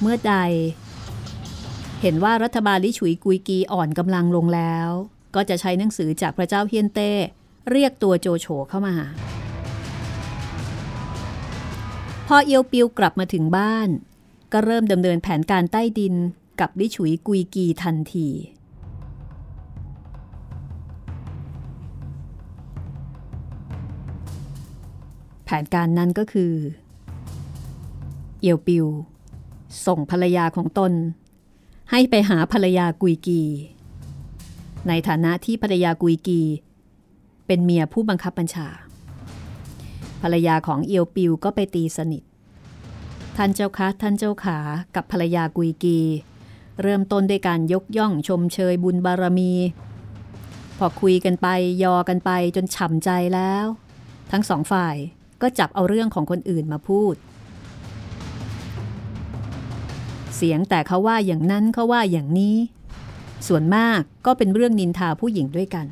[0.00, 0.34] เมื่อใด
[2.02, 4.90] เห็นว่ารัฐบาลลิฉุยกุยกีอ่อนกำลังลงแล้ว
[5.34, 7.10] ก็จะใช้หนังสือจากพระเจ้าเฮียนเต้
[7.70, 8.94] เรียกตัวโจโฉเข้ามา
[12.26, 13.88] พอเอียวปิวกลับมาถึงบ้าน
[14.52, 16.14] ก็เริ่มดำเนินแผนการใต้ดิน
[16.60, 18.28] กับลิฉุยกุยกีทันที
[25.44, 26.52] แผนการนั้นก็คือ
[28.40, 28.86] เอียวปิว
[29.86, 30.92] ส่งภรรยาของตน
[31.90, 33.42] ให้ไปหาภรรยากุยกี
[34.88, 36.42] ในฐานะที่ภรรยากุยกี
[37.46, 38.68] เป็นเมียผู้บังคับบัญชา
[40.22, 42.22] ภรรยาของเอียวปิวก็ไปตีสนิท
[43.36, 44.58] ท่านเจ้าคะท่านเจ้าขา
[44.94, 45.98] กับภรรยากุยกี
[46.82, 49.52] เริ่มต้นด้วยการยกย่องชมเชยบุญบารมี
[50.78, 51.46] พอคุยกันไป
[51.82, 53.66] ยอกันไปจนฉ่ำใจแล้ว
[54.30, 54.96] ทั้งสองฝ่าย
[55.42, 57.14] ก็จับเอาเรื่องของคนอื่นมาพูด
[60.36, 62.56] เสียงแต่เขาว่าอย่างนั้นเขาว่าอย่างนี้
[63.46, 65.86] ส่วนมากก็เป็นเรื่องนินทาผู้หญิงด้วยกัน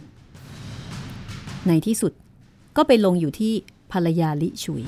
[1.69, 2.13] ในที่สุด
[2.77, 3.53] ก็ไปลงอยู่ที่
[3.93, 4.85] ภรรยาลิฉุย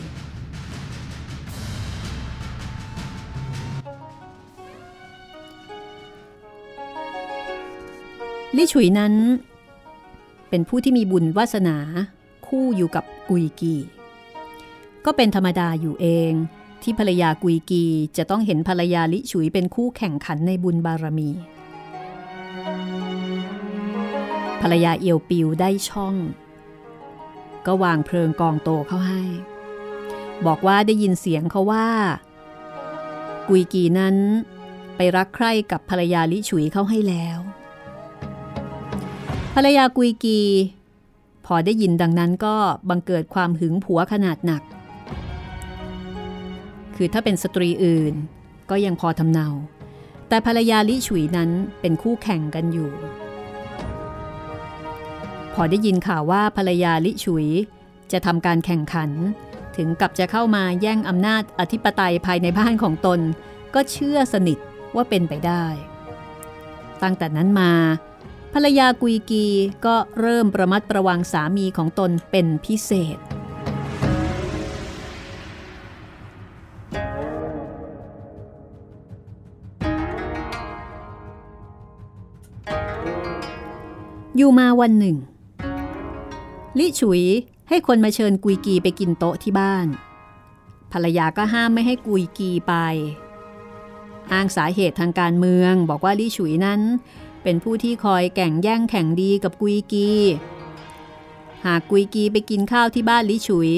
[8.57, 9.15] ลิฉุยนั้น
[10.51, 11.77] เป็นผู้ที่มีบุญวาสนา
[12.47, 13.75] คู่อยู่กับกุยกี
[15.05, 16.33] ก็เป็นธรรมดาอยู่เอง
[16.83, 17.85] ที่ภรรยากุยกี
[18.17, 21.31] จะต้องเห็นภรรยาลิฉุยเป็นคู่แข่งขันในบุญบารมี
[24.67, 26.15] ภรรยาเอียวปิวได้ช่อง
[27.67, 29.23] ก็วางเพลิงกองโตเข้าให้
[30.47, 31.89] บอกว่าได้ยินเสียงเขาว่า
[33.49, 34.17] กุยกีนั้น
[34.97, 37.39] ไปรักใคร่กับภรรยาลิฉุยเข้าให้แล้ว
[39.55, 40.41] ภรรยากุยกี
[41.47, 42.57] พอได้ยินดังนั้นก็
[42.89, 44.63] บังเกิดความหึงผัวขนาดหนัก
[46.97, 48.15] คือถ้าเป็นสตรีอื่น
[48.71, 49.49] ก็ยังพอทำเนา
[50.29, 51.51] แต่ภรรยาลิฉุยนั้น
[51.81, 52.93] เป็นคู่แข่งกันอยู่
[55.55, 57.47] พอได้ยินข่าวว่าภรรยาลิฉุย
[58.13, 59.11] จะทำการแข่งขัน
[59.77, 63.21] ถึงกับจะเข้ามาแย่งอำนาจอธิปไตยภายในบ้านของตน
[63.75, 64.59] ก็เชื่อสนิท
[64.95, 65.65] ว่าเป็นไปได้
[67.03, 67.73] ตั้งแต่นั้นมา
[68.55, 69.47] ภรรยากุยกี
[69.87, 73.19] ก็เริ่มประมัดระวังสามีของตนเป็นพิเศษ
[84.37, 85.17] อยู่มาวันหนึ่ง
[86.79, 87.23] ลิฉุย
[87.69, 89.87] ให้คนมาเชิญกุยกีไปกินโต๊ะที่บ้าน
[90.93, 92.75] ภรรยาก็ห้ามไม่ให้กุยกีไป
[94.33, 96.81] อ้างสาเหตุทางการเมืองบอกว่าลิฉุยนั้น
[97.43, 100.11] เป็นผู้ที่คอยแก่งแย่งแข่งดีกับกุยกี
[101.65, 103.71] หากกุยกีไปกินข้าวที่บ้านลิฉุย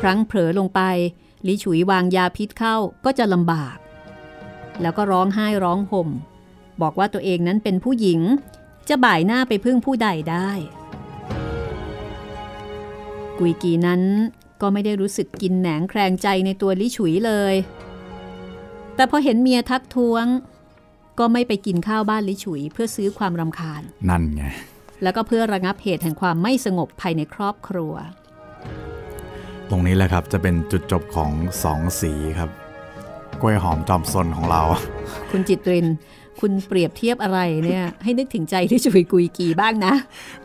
[0.00, 0.80] ครั้งเผลอลงไป
[1.46, 3.76] ลิฉุยวางยาพิษเข้าก็จะลำบาก
[4.80, 6.08] แล้วก็ร้องไห้ร้องห่ม
[6.82, 8.20] บอกว่าตัวเองนั้นเป็นผู้หญิง
[8.88, 10.50] จะบ่ายหน้าไปพึ่งผู้ใดได้
[13.40, 14.02] กุยกีนั้น
[14.60, 17.54] ก็ไม่ได้รู้สึกกินแหนงแคลงใจในตัวลิฉุยเลย
[18.96, 20.26] แต่พอเห็นเมียทักท้วง
[21.18, 24.44] ก็ไม่ไปกินข้าวบ้านลิฉุยเพื่อซื้อความรำคาญ นั่นไง
[25.02, 27.94] แล้วก็เพื่อระงับเหตุแห่งความไม่สงบภายในครอบครัว
[29.70, 31.30] ตรงนี้แหละครับจะเป็นจุดจบของ
[31.64, 32.50] สองสีครับ
[33.40, 34.62] กล้วยหอมจอมซนของเรา
[35.30, 35.86] คุณจิตริน
[36.40, 39.94] คุณเปรียบเทียบอะไรเนี่ยให้นึกถึงใจที่ชุยกุยกีบ้างนะ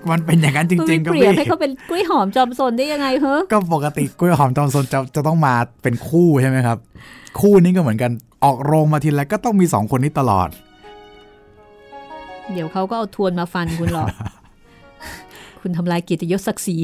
[0.10, 5.53] มันเป็นอย่างนั้นจริงๆก็ก็เปรียบพี่ให้เขาเป็นกล้วยหอมจอมซนได้ยังไงเหรอก็ปกติกล้วยหอมจอมซนจะจะต้องมา
[5.84, 6.77] เป็นคู่ใช่ไหมครับ
[7.39, 8.12] คู่นี้ก็เหมือนกัน
[8.43, 10.49] ออกโรงมาทีไรก็ต้องมีสองคนนี้ตลอด
[12.53, 14.08] เดี๋ยวเขาก็เอาทวนมาฟันคุณหรอก
[15.62, 16.77] คุณทำลายเกียรติยศศักดิ์ศรี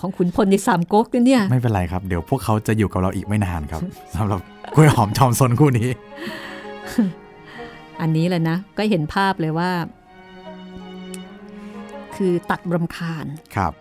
[0.00, 3.80] ของขุนพลในสามก๊กนะเนี่ย ไม่เป็นไรครับ เดี๋ยวพวกเขาจะอยู่กับเราอีกไม่นานครับ
[4.16, 4.40] สำหรับ
[4.74, 5.88] กล้วยหอมจอมซนคู่นี้
[8.00, 9.70] อันนี้แหละนะ ก็เห็นภาพเลยว่า
[12.16, 13.72] คือตัดรำคาญครับ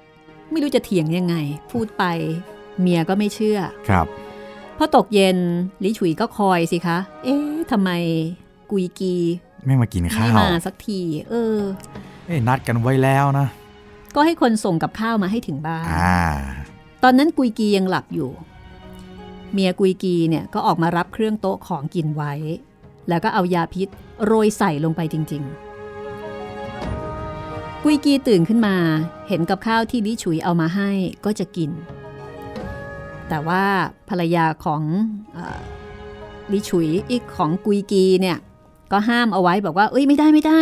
[0.52, 1.36] ไม่รู้จะเถียงยังไง
[1.72, 2.04] พูดไป
[2.82, 4.06] เมียก็ไม่เชื่อครับ
[4.78, 5.38] พอตกเย็น
[5.84, 7.90] ลิฉุยก็คอยสิคะ เอ๊ะทำไม
[8.72, 9.16] กุยกี
[9.66, 11.58] ไม่มากินข้าไม่วมาสักที เออ
[12.26, 13.48] เอ้ยนัดกันไว้แล้วนะ
[14.16, 16.20] ก็ให้คนส่งกับข้าวมาให้ถึงบ้านอ่า
[17.04, 18.30] ตอนนั้นกุยกียังหลับอยู่
[19.54, 22.34] เมียกุยกีเนี่ยก็ออกมารับเครื่องโต๊ะของกินไว้
[23.10, 23.88] แล้วก็เอายาพิษ
[24.26, 25.54] โรยใส่ลงไปจริง ๆ
[27.84, 28.76] กุยกีตื่นขึ้นมา
[29.28, 30.90] เห็นกับข้าวที่ลิฉุยเอามาให้
[31.26, 31.72] ก็จะกิน
[33.30, 33.64] แต่ว่า
[34.10, 34.82] ภรรยาของ
[35.34, 35.60] เออ
[36.54, 38.38] ลิฉุยอีกของกุยกีเนี่ย
[38.92, 40.62] ก็ห้ามเอาไว้บอกว่า เอ้ยไม่ได้ไม่ได้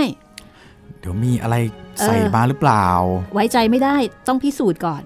[1.00, 1.56] เดี๋ยวมีอะไร
[2.00, 2.86] ใส่เออมาหรือเปล่า
[3.34, 3.96] ไว้ใจไม่ได้
[4.28, 5.04] ต้องพิสูจน์ก่อน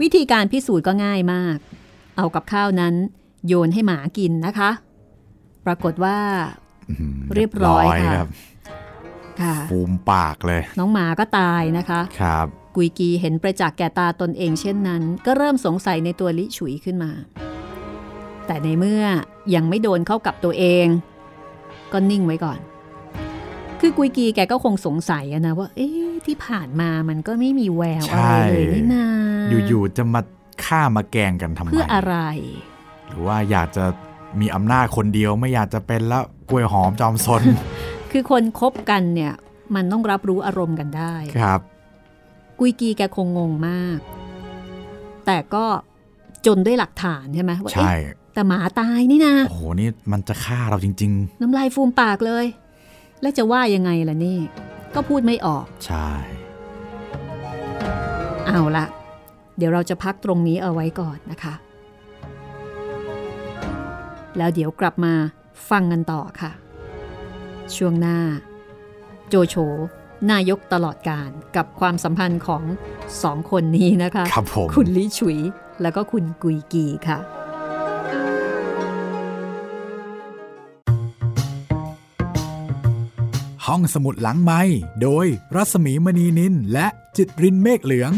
[0.00, 1.56] วิธีการพิสูจน์ก็ง่ายมาก
[2.16, 2.94] เอากับข้าวนั้น
[3.46, 4.70] โยนให้หมากินนะคะ
[5.66, 6.64] ปรากฏว่าอื้อหือ
[7.34, 8.28] เรียบร้อยค่ะรับ
[9.40, 12.46] ค่ะฟูมปากเลย น้องหมาก็ตายนะคะครับ
[12.76, 17.12] กุยกีเห็นประจักษ์แก่ตาตนเองเช่นนั้น ก็เริ่มสงสัยในตัวลิฉุยขึ้นมา
[18.46, 19.04] แต่ในเมื่อ
[19.54, 20.86] ยังไม่โดนเข้ากับตัวเอง
[21.92, 22.58] ก็นิ่งไว้ก่อน
[23.80, 29.06] คือกุยกีแกก็คงสงสัยอะนะว่า เอ๊ะที่ผ่านมามันก็ไม่มีแววอะไรเลยนี่นา
[29.68, 30.20] อยู่ๆจะมา
[30.64, 32.16] ฆ่ามาแกล้งกันทำไมเพื่ออะไร
[33.08, 33.84] หรือว่าอยากจะ
[34.40, 37.42] มีอำนาจคนเดียวไม่อยากจะเป็นแล้วกล้วยหอมจอมซน
[38.10, 39.32] คือคนคบกันเนี่ย
[39.74, 41.60] มันต้องรับรู้อารมณ์กันได้ครับ
[42.58, 43.98] กุยกีแกคงงงมาก
[45.26, 45.64] แต่ก็
[46.46, 52.46] จนด้วยหลักฐานใช่ไหมว่าใช่เอ๊ะแต่หมาตายนี่นะโอ้โหนี่มันจะฆ่าเราจริงน้ำลายฟูมปากเลย
[53.20, 54.38] แล้วจะว่ายังไงล่ะนี่
[54.94, 56.08] ก็พูดไม่ออกๆใช่
[58.46, 58.86] เอาละ
[59.58, 61.54] เดี๋ยวเราจะพักตรงนี้เอาไว้ก่อนนะคะ
[64.36, 65.14] แล้วเดี๋ยวกลับมา
[65.70, 66.50] ฟังกันต่อค่ะ
[67.76, 68.18] ช่วงหน้า
[69.28, 69.54] โจโฉ
[70.30, 72.62] นายกตลอดการกับความสัมพันธ์ของ
[73.22, 75.38] สองคนนี้นะคะครับผมคุณลิฉุย
[75.82, 77.18] แล้วก็คุณกุยกีค่ะ
[83.66, 84.60] ห้องสมุดหลังไม้
[85.02, 88.12] โดยรัศมีมณีนินและจิตรินเมฆเหลือง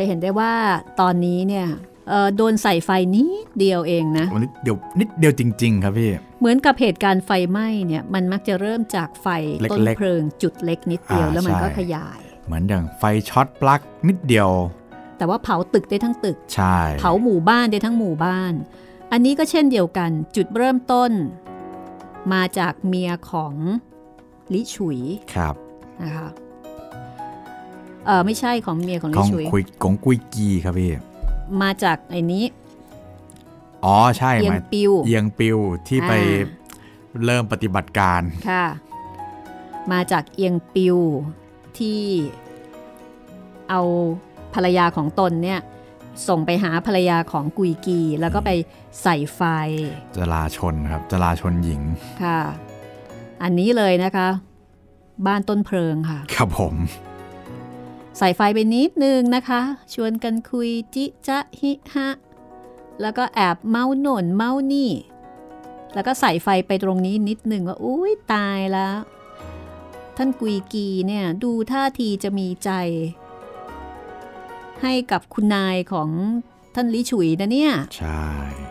[0.00, 0.52] จะเห็นได้ว่า
[1.00, 1.66] ตอนนี้เนี่ย
[2.08, 6.10] เอ่อโดนใส่ไฟนิดเดียวเองนะวันนี้เดี๋ยวนิดเดียวจริง ๆ ครับพี่
[6.40, 9.26] เหมือนกับเหตุการณ์ไฟไหม้เนี่ยมันมักจะเริ่มจากไฟ
[9.60, 14.50] เล็กๆต้นเพลิงจุดเล็กนิดเดียวอ่าแล้วมันก็ใช่ขยาย เหมือนอย่างไฟช็อตปลั๊กนิดเดียว
[15.18, 18.52] แต่ว่าเผาตึกได้ทั้งตึกใช่เผาหมู่บ้านได้ทั้งหมู่บ้าน
[19.12, 21.10] อันนี้ก็เช่นเดียวกันจุดเริ่มต้น
[22.32, 23.54] มาจากเมียของ
[24.52, 25.00] ลิฉุย
[25.34, 25.54] ครับ
[26.02, 26.28] นะคะ
[28.06, 30.90] เออไม่ใช่ของเมียของขลิองฉุยคุยของกุยกีครับพี่
[31.62, 32.44] มาจากไอ้นี้
[33.84, 35.58] อ๋อใช่เอียหงมายปิวเอียงปิว
[35.88, 36.68] ที่ไปอ่า
[37.24, 38.66] เริ่มปฏิบัติการค่ะ
[39.92, 40.98] มาจากเอียงปิว
[41.78, 42.00] ที่
[43.70, 43.80] เอา
[44.54, 45.60] ภรรยาของตนเนี่ย
[46.28, 48.50] ส่งไปหาภรรยาของกุยกี แล้วก็ไป
[49.02, 49.42] ใส่ไฟ
[50.16, 51.82] จราชนครับจราชนหญิง
[52.22, 52.40] ค่ะ
[53.42, 54.28] อันนี้เลยนะคะ
[55.26, 56.74] บ้านต้นเพลิงค่ะ ครับผม
[58.18, 59.60] ใส่ไฟไปนิดนึงนะคะ
[59.94, 62.08] ชวนกันคุยจิจะฮิฮะ
[63.02, 64.90] แล้วก็แอบเมาโหน่นเมานี่
[65.94, 68.96] แล้วก็ใส่ไฟไปตรงนี้นิดนึงว่าอุ้ยตายแล้ว
[70.16, 72.70] ท่านกุยกีเนี่ยดูท่าทีจะมีใจ
[74.82, 76.08] ให้กับคุณนายของ
[76.74, 78.22] ท่านลิฉุยนะเนี่ย ใช่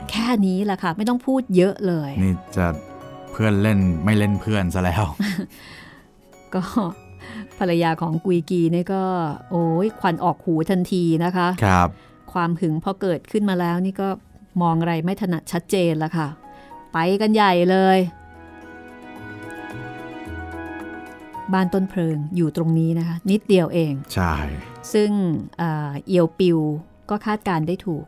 [0.09, 2.65] แค่นี้แหละค่ะ ไม่ต้องพูดเยอะเลย นี่จะ
[3.31, 5.03] เพื่อนเล่นไม่เล่นเพื่อนซะแล้ว
[6.55, 6.61] ก็
[7.59, 9.03] ภรรยาของกุยกีเนี่ยก็
[9.51, 11.89] โอ้ยควันออกหูทันทีนะคะครับ
[12.33, 14.09] ความหึงพอเกิดขึ้นมาแล้วนี่ก็
[14.61, 16.27] มองอะไรไม่ถนัดชัดเจนแล้วค่ะ
[16.93, 17.99] ไปกันใหญ่เลย
[21.53, 24.33] บ้านต้นเพลิงอยู่ตรงนี้นะคะ นิดเดียวเอง ใช่
[24.93, 25.09] ซึ่ง
[25.57, 26.59] เอ่อเอียวปิว
[27.09, 28.05] ก็คาดการณ์ได้ถูก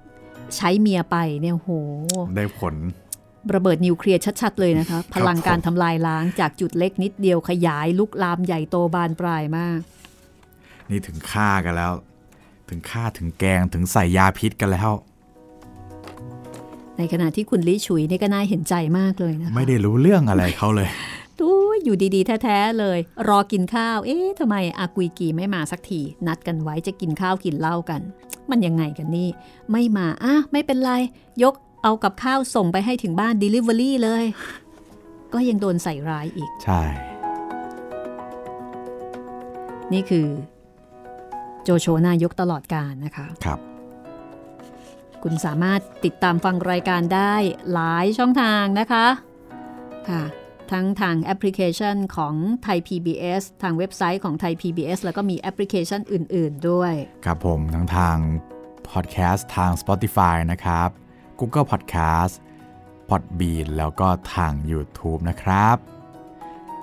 [0.56, 1.72] ใช้เมียไปเนี่ยโห
[2.36, 2.76] ได้ผล
[3.54, 9.80] ระเบิดนิวเคลียร์ชัด ๆ เลยนะคะ พลังการผมทำลายล้างจากจุดเล็กนิดเดียวขยายลุกลามใหญ่โตบานปลายมาก
[10.90, 11.94] นี่ถึงฆ่ากันแล้ว
[12.70, 14.92] ถึงฆ่าถึงแกงถึงใส่ยาพิษกันแล้ว
[16.98, 20.90] ในขณะที่คุณลิฉุยนี่ก็น่าเห็นใจมากเลยนะคะไม่ได้รู้เรื่องอะไรเขาเลย
[21.40, 21.50] ดู
[21.84, 28.02] อยู่ดีๆ แท้ๆเลย รอกินข้าว เอ๊ะทำไมอากุยกีไม่มาสักที นัดกันไว้จะกินข้าวกินเหล้ากัน
[28.50, 29.30] มันยังไงกันนี่
[29.72, 30.92] ไม่มาอะไม่เป็นไร
[31.44, 34.24] ยก เอากับข้าวส่งไปให้ถึงบ้าน Delivery เลย
[35.34, 36.82] ก็ยังโดนใส่ร้ายอีก ใช่
[39.94, 40.28] นี่คือ
[41.64, 43.60] โจโฉนายกตลอดการนะคะ ครับ
[45.24, 47.34] คุณสามารถติดตามฟังรายการได้
[47.74, 49.06] หลายช่องทางนะคะ
[50.10, 50.24] ค่ะ
[50.72, 56.94] ทั้งทางแอปพลิเคชันของไทย PBS ทางเว็บไซต์ของไทย PBS แล้วก็มีแอปพลิเคชันอื่น ๆ ด้วย
[57.26, 58.18] ครับผม ทั้งทาง
[58.90, 60.90] พอดแคสต์ทาง Spotify นะครับ
[61.42, 62.34] Google Podcast
[63.10, 65.78] Podbean แล้วก็ทาง YouTube นะครับ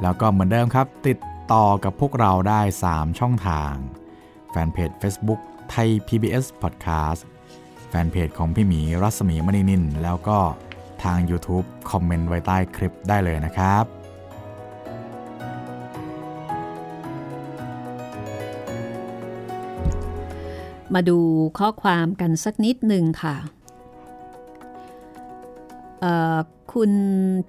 [0.02, 1.18] แล้วก็เหมือนเดิมครับ ติด
[1.52, 3.74] ต่อกับพวกเราได้ 3 ช่องทาง
[4.50, 5.40] แฟนเพจ Facebook
[5.70, 7.20] ไทย PBS Podcast
[7.88, 10.38] แฟนเพจของพี่หมีรัศมีมณีนิน แล้วก็
[11.02, 13.84] ทาง YouTube คอมเมนต์ไว้ใต้คลิปได้เลยนะครับ
[20.94, 21.18] มาดู
[21.58, 23.36] ข้อความกันสักนิดหนึ่งค่ะ
[26.72, 26.92] คุณ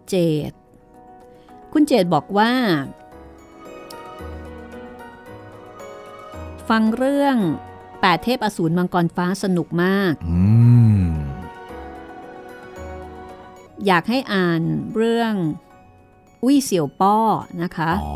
[0.07, 0.15] เจ
[0.49, 0.53] ด
[1.73, 2.51] คุณเจดบอกว่า
[6.69, 7.37] ฟังเรื่อง
[8.01, 10.39] แปดเทพอสูรมังกรฟ้าสนุกมากอื
[11.01, 11.05] ม
[13.85, 14.61] อยากให้อ่าน
[14.95, 15.33] เรื่อง
[16.43, 17.17] อุ้ยเสี่ยวป้อ
[17.61, 18.15] นะคะอ๋อ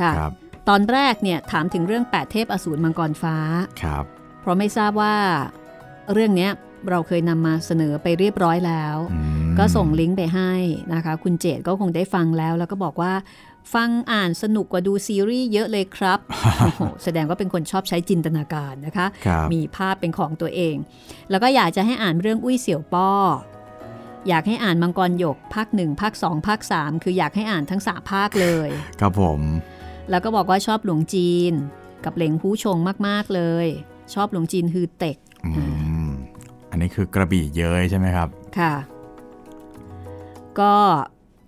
[0.00, 0.32] ค่ะครับ
[0.68, 3.36] ตอนแรกเนี่ยถามถึงเรื่องแปดเทพอสูรมังกรฟ้า
[3.82, 4.04] ครับ
[4.40, 5.16] เพราะไม่ทราบว่า
[6.12, 6.52] เรื่องเนี้ย
[6.90, 10.52] เราเคยนำมาเสนอไปเรียบร้อยแล้วอืมก็ส่งลิงก์ไปให้
[10.94, 13.12] นะคะ คุณเจตก็คงได้ฟังแล้ว แล้วก็บอกว่า
[13.74, 16.18] ฟังอ่านสนุกกว่าดูซีรีส์เยอะเลยครับ
[16.58, 20.76] โอ้โหแสดงว่าเป็นคนชอบใช้จินตนาการนะคะครับมีภาพเป็นของตัวเอง
[21.30, 23.10] แล้วก็อยากจะให้อ่านเรื่องอุ้ยเสี่ยวป้อ
[24.28, 28.68] อยากให้อ่านมังกรหยกภาคหนึ่งภาคสองภาคสามคืออยากให้อ่านทั้งสามภาคเลย
[29.00, 29.40] ครับผม
[30.10, 31.52] แล้วก็บอกว่าชอบหลวงจีน
[32.04, 32.76] กับเหลงฮู้ชง
[33.08, 33.66] มาก ๆ เลย
[34.14, 35.16] ชอบหลวงจีนฮือเต็ก
[36.70, 38.28] อืมอันนี้คือกระบี่เย้ยใช่ไหมครับ
[38.58, 38.74] ค่ะ
[40.60, 40.74] ก็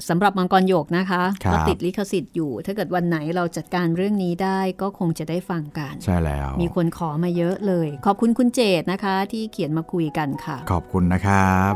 [0.09, 11.75] สำหรับมังกรหยกนะคะครับก็ติดลิขสิทธิ์อยู่ ถ้าเกิดวันไหนเราจัดการเรื่องนี้ได้ก็คงจะได้ฟังกัน ใช่แล้ว มีคนขอมาเยอะเลย ขอบคุณคุณเจตนะคะ ที่เขียนมาคุยกันค่ะ ขอบคุณนะครับ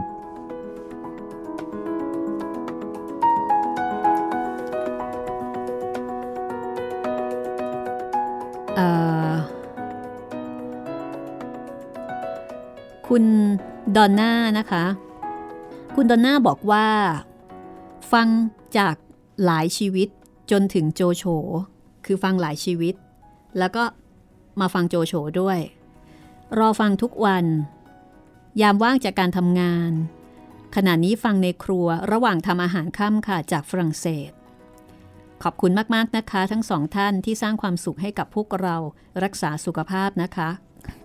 [8.76, 8.88] เอ่
[9.25, 9.25] อ
[13.08, 13.24] คุณ
[13.96, 14.84] ดอนน่านะคะ
[15.94, 16.86] คุณดอนน่าบอกว่า
[18.12, 18.28] ฟัง
[18.78, 18.94] จาก
[19.44, 20.08] หลายชีวิต
[20.50, 21.24] จนถึงโจโฉ
[22.06, 22.94] คือฟังหลายชีวิต
[23.58, 23.84] แล้วก็
[24.60, 25.58] มาฟังโจโฉด้วย
[26.58, 27.44] รอฟังทุกวัน
[28.60, 29.92] ยามว่างจากการทำงาน
[30.76, 34.30] ขณะนี้ฟังในครัวระหว่างทำอาหารค่ำค่ะจากฝรั่งเศส
[35.42, 38.76] ขอบคุณมากๆนะคะ ทั้งสองท่านที่สร้างความสุขให้กับพวกเรา
[39.24, 40.48] รักษาสุขภาพนะคะ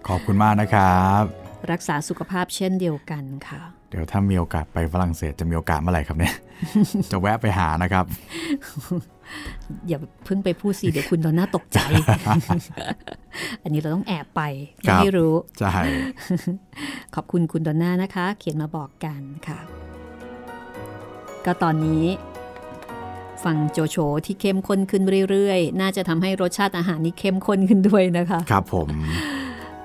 [0.08, 1.41] ขอบคุณมากนะครับ
[1.72, 6.34] รักษาสุขภาพเช่นเดียวกันค่ะ เดี๋ยวถ้ามีโอกาสไปฝรั่งเศสจะมีโอกาสเมื่อไหร่ครับเนี่ย
[7.12, 8.06] จะแวะไปหานะครับ
[9.88, 11.80] อย่าเพิ่งไปพูดสิเดี๋ยวคุณโดนหน้าตกใจ
[13.64, 14.42] อันนี้เราต้องแอบไป
[14.88, 15.72] ครัไม่บให้รู้ใช่
[17.16, 19.60] ขอบคุณคุณดอนน่านะคะ เขียนมาบอกกันค่ะ
[21.46, 22.04] ก็ตอนนี้
[23.44, 28.90] ฟังโจโฉที่เข้มข้นขึ้นเรื่อยๆ น่าจะทำให้รสชาติอาหารนี้เข้มข้นขึ้นด้วยนะคะ ครับผม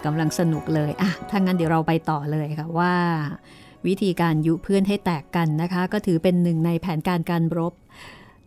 [0.06, 2.94] กำลังสนุกเลยอะถ้างั้นเดี๋ยวเราไปต่อเลยค่ะว่า
[3.86, 7.74] วิธีการยุเพื่อนให้แตกกันนะคะ ก็ถือเป็นหนึ่งในแผนการการรบ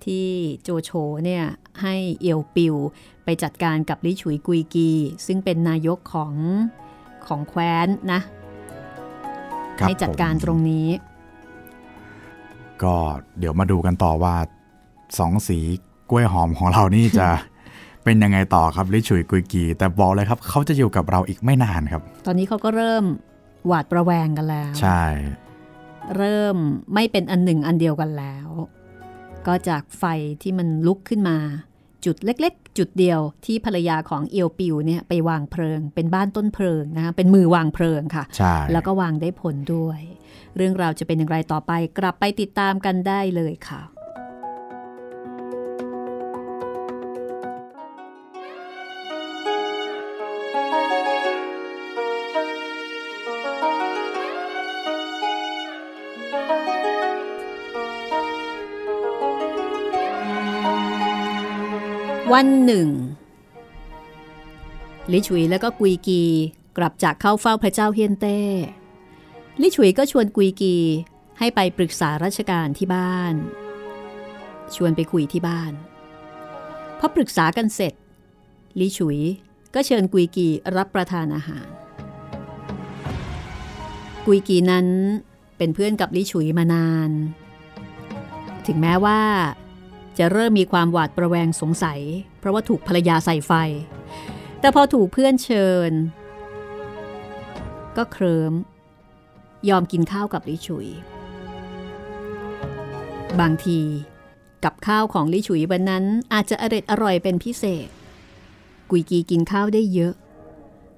[0.05, 0.27] ที่
[0.63, 0.91] โจโฉ
[1.25, 1.43] เนี่ย
[1.81, 2.75] ให้เอียวปิว
[3.23, 4.89] ไปจัดการกับลิฉุยกุยกี
[5.25, 6.33] ซึ่งเป็นนายกของ
[7.27, 8.21] ของแคว้นนะ
[9.79, 10.87] ครับให้จัดการผมตรงนี้
[12.83, 12.95] ก็
[13.39, 14.35] เดี๋ยวมาดูกันต่อว่า
[15.19, 15.59] สองสี
[16.09, 17.27] กล้วยหอมของเรานี่จะ
[18.09, 23.03] เป็นยังไงต่อครับลิชุยกุยกี แต่บอกเลยครับเขาจะอยู่กับเราอีกไม่นานครับ ตอนนี้เขาก็เริ่ม
[23.67, 25.03] หวาดประแวงกันแล้ว ใช่
[26.15, 26.55] เริ่ม
[26.93, 28.47] ไม่เป็นอันหนึ่งอันเดียวกันแล้ว
[29.47, 30.03] ก็จากไฟ
[30.41, 31.37] ที่มันลุกขึ้นมา
[32.05, 39.99] จุดเล็ก ๆ จุดเดียวที่ภรรยาของเอียวปิวเนี่ยไปวางเพลิง เป็นบ้านต้นเพลิงนะคะเป็นมือวางเพลิงค่ะใช่แล้วก็วางได้ผลด้วย
[40.55, 43.81] เรื่องราวจะเป็นอย่างไรต่อไปกลับไปติดตามกันได้เลยค่ะ
[62.35, 62.89] วันหนึ่ง
[65.11, 66.23] ลิชุยและก็กุยกี
[66.77, 68.39] กลับจากเข้าเฝ้าพระเจ้าเฮียนเต้
[69.61, 70.75] ลิฉุยก็ชวนกุยกี
[71.39, 73.33] ให้ไปปรึกษาราชการที่บ้าน
[74.75, 75.73] ชวนไปคุยที่บ้าน
[76.99, 77.93] พอปรึกษากันเสร็จ
[78.79, 79.19] ลิฉุย
[79.73, 81.67] ก็เชิญกุยกีรับประทานอาหาร
[84.25, 84.87] กุยกีนั้น
[85.57, 87.11] เป็นเพื่อนกับลิฉุยมานาน
[88.65, 89.19] ถึงแม้ว่า
[90.19, 92.01] จะเริ่มมีความหวาดประแวงสงสัย
[92.39, 93.51] เพราะว่าถูกภรรยาใส่ไฟ
[94.59, 95.91] แต่พอถูกเพื่อนเชิญ
[97.97, 98.53] ก็เคลิม
[99.69, 100.87] ยอมกินข้าวกับลิฉุย
[103.39, 103.79] บางที
[104.63, 107.87] กับข้าวของลิฉุยวันนั้นอาจจะอร่อยอร่อยเป็นพิเศษ
[108.89, 110.13] กุยกีกินข้าวได้เยอะ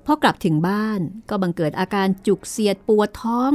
[0.05, 0.99] พอกลับถึงบ้าน
[1.30, 3.51] ก็บังเกิดอาการจุกเสียดปวดท้อง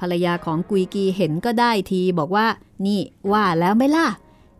[0.00, 2.46] ภรรยาของกุยกีเห็นก็ได้ทีบอกว่า
[2.86, 3.00] นี่
[3.32, 4.08] ว่าแล้วไม่ล่ะ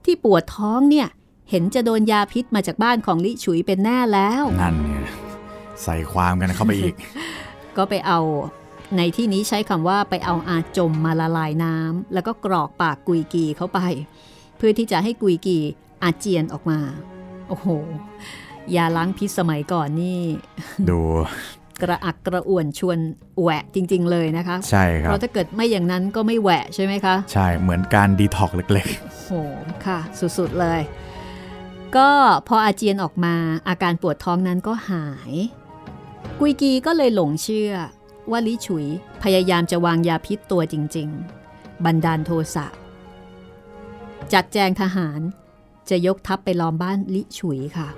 [0.04, 1.08] ที่ปวดท้องเนี่ย
[1.50, 5.04] เห็นจะโดนยาพิษมาจากบ้านของลิฉุยเป็นแน่แล้ว นั่นเนี่ย
[5.82, 6.94] ใส่ความกันเข้าไปอีก
[7.76, 8.20] ก็ไปเอา
[8.96, 13.80] ในที่นี้ใช้คำว่าไปเอาอาจมมาละลายน้ำแล้วก็กรอกปากกุยกีเข้าไป
[14.56, 15.58] เพื่อที่จะให้กุยกี
[16.02, 16.78] อาเจียนออกมา
[17.48, 17.66] โอ้โห
[18.76, 20.20] ยาล้างพิษสมัยก่อนนี่
[20.88, 20.98] ดู
[21.82, 22.98] กระอักกระอ่วนชวน
[23.40, 29.11] แหวะจริง ๆ เลยนะคะ ใช่คเพรับราะถ้าเกิดไม่อย่างนั้นก็ไม่แหวะใช่ไหมคะ ใช่ เหมือนการดีท็อกเล็กโอ้โห
[29.86, 29.98] ค่ะ
[30.38, 30.80] สุดๆเลย
[31.96, 32.10] ก็
[32.48, 33.34] พออาเจียนออกมา
[33.68, 35.32] อาการปวดท้องนั้นก็หาย
[36.38, 37.72] กุยกีก็เลยหลงเชื่อ
[38.30, 38.86] ว่าลิฉุย
[39.22, 41.08] พยายามจะวางยาพิษตัวจริง
[41.46, 42.66] ๆ บันดาลโทสะ
[44.32, 45.20] จัดแจงทหาร
[45.90, 47.88] จะยกทัพไปล้อมบ้านลิฉุยค่ะ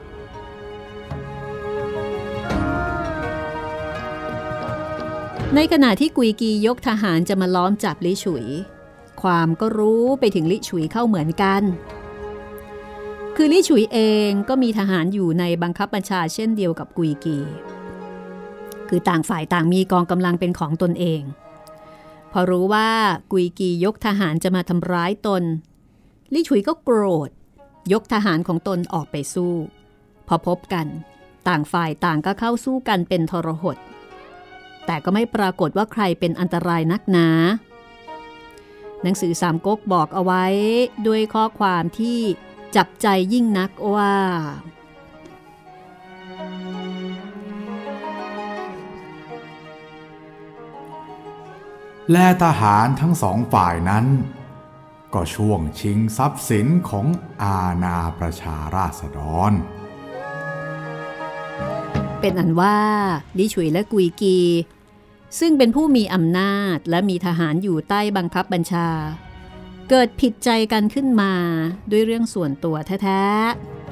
[5.55, 8.47] ในขณะที่กุยกียกทหารจะมาล้อมจับลิฉุย
[9.25, 11.63] ความก็รู้ไปถึงลิฉุยเข้าเหมือนกัน
[13.37, 13.99] คือลิฉุยเอ
[14.29, 17.39] งก็มีทหารอยู่ในบังคับบัญชาเช่นเดียวกับกุยกี
[18.89, 21.23] คือต่างฝ่ายต่างมีกองกำลังเป็นของตนเอง
[22.33, 22.89] พอรู้ว่า
[23.33, 25.43] กุยกียกทหารจะมาทำร้ายตน
[26.35, 27.31] ลิฉุยก็โกรธ
[27.93, 29.55] ยกทหารของตนออกไปสู้
[30.29, 30.87] พอพบกัน
[31.49, 33.77] ต่างฝ่ายต่างก็เข้าสู้กันเป็นทรหด
[34.87, 37.29] แต่ก็ไม่ปรากฏว่าใครเป็นอันตรายนักหนา
[39.05, 40.45] หนังสือสามก๊กบอกเอาไว้
[41.07, 42.19] ด้วยข้อความที่
[42.77, 44.85] จับใจยิ่งนักว่าๆ
[52.13, 54.07] และทหารทั้งสองฝ่ายนั้น
[55.15, 57.07] ก็ช่วงชิงทรัพย์สินของ
[57.43, 59.19] อาณาประชาราษฎ
[59.51, 59.53] ร
[62.21, 62.79] เป็นอันว่า
[63.39, 64.39] ลิฉุยและกุยกี
[65.39, 68.89] ซึ่งเป็นผู้มีอำนาจและมีทหารอยู่ใต้บังคับบัญชา
[69.91, 71.33] เกิดผิดใจกันขึ้นมา
[71.91, 73.25] ด้วยเรื่องส่วนตัวแท้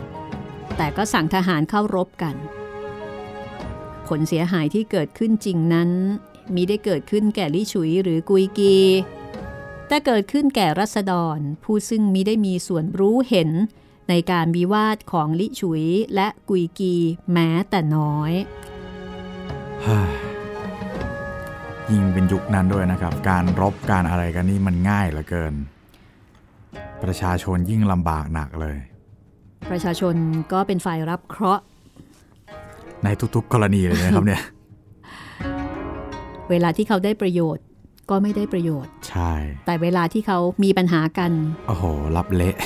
[0.05, 2.37] ๆ แต่ก็สั่งทหารเข้ารบกัน
[4.07, 5.91] ผลเสียหายที่เกิดขึ้นจริงนั้น
[6.55, 8.79] มีได้เกิดขึ้นแก่ลิฉุยหรือกุยกี
[9.89, 13.51] แต่เกิดขึ้นแก่รัษฎรผู้ซึ่งมีได้มีส่วนรู้เห็น
[14.09, 15.85] ในการวิวาทของลิฉุย
[16.15, 16.95] และกุยกี
[17.33, 18.33] แม้แต่น้อย
[21.91, 25.55] ยิ่งเป็นยุคนั้นด้วยนะครับ การรบการอะไรกันนี่มันง่ายเหลือเกิน
[27.03, 28.77] ประชาชนยิ่งลำบากหนักเลย
[29.71, 30.15] ประชาชน
[30.53, 31.63] ก็เป็นฝ่ายรับเคราะห์
[33.05, 34.43] ในทุกๆ กรณีเลยนะครับเนี่ย
[36.51, 37.65] เวลาที่เขาได้ประโยชน์
[38.11, 39.33] ก็ไม่ได้ประโยชน์ ใช่
[39.67, 41.33] แต่เวลาที่เขามีปัญหากัน
[41.67, 41.85] โอ้โห
[42.17, 42.57] รับเละ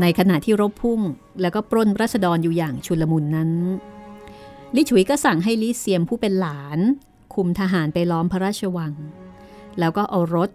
[0.00, 1.00] ในขณะที่รบพุ่ง
[1.40, 3.50] แล้วก็ปล้นรัษฎรอยู่อย่างชุลมุนนั้น
[4.76, 6.78] ลิฉุยก็สั่งให้ลิเซียมผู้เป็นหลาน
[7.34, 8.92] คุมทหารไปล้อมพระราชวัง
[9.78, 10.50] แล้วก็เอารถ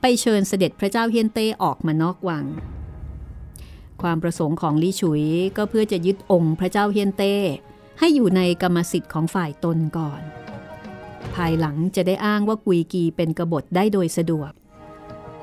[0.00, 2.44] ไปเชิญเสด็จพระเจ้าเฮียนเต้ออกมานอกวัง
[4.02, 5.24] ความประสงค์ของลิฉุย
[5.56, 7.34] ก็เพื่อจะยึดองค์พระเจ้าเฮียนเต้
[7.98, 10.22] ให้อยู่ในกรรมสิทธิ์ของฝ่ายตนก่อน
[11.34, 14.50] ภายหลังจะได้อ้างว่ากุยกีเป็นกบฏได้โดยสะดวก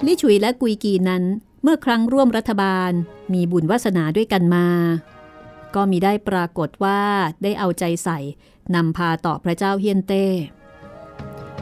[0.05, 1.23] ลิฉุยและกุยกีนั้น
[1.63, 2.91] เมื่อครั้งร่วมรัฐบาล
[3.33, 4.67] มีบุญวาสนาด้วยกันมา
[5.75, 6.99] ก็มีได้ปรากฏว่า
[7.43, 8.19] ได้เอาใจใส่
[8.75, 10.25] นำพาต่อพระเจ้าเฮียนเต้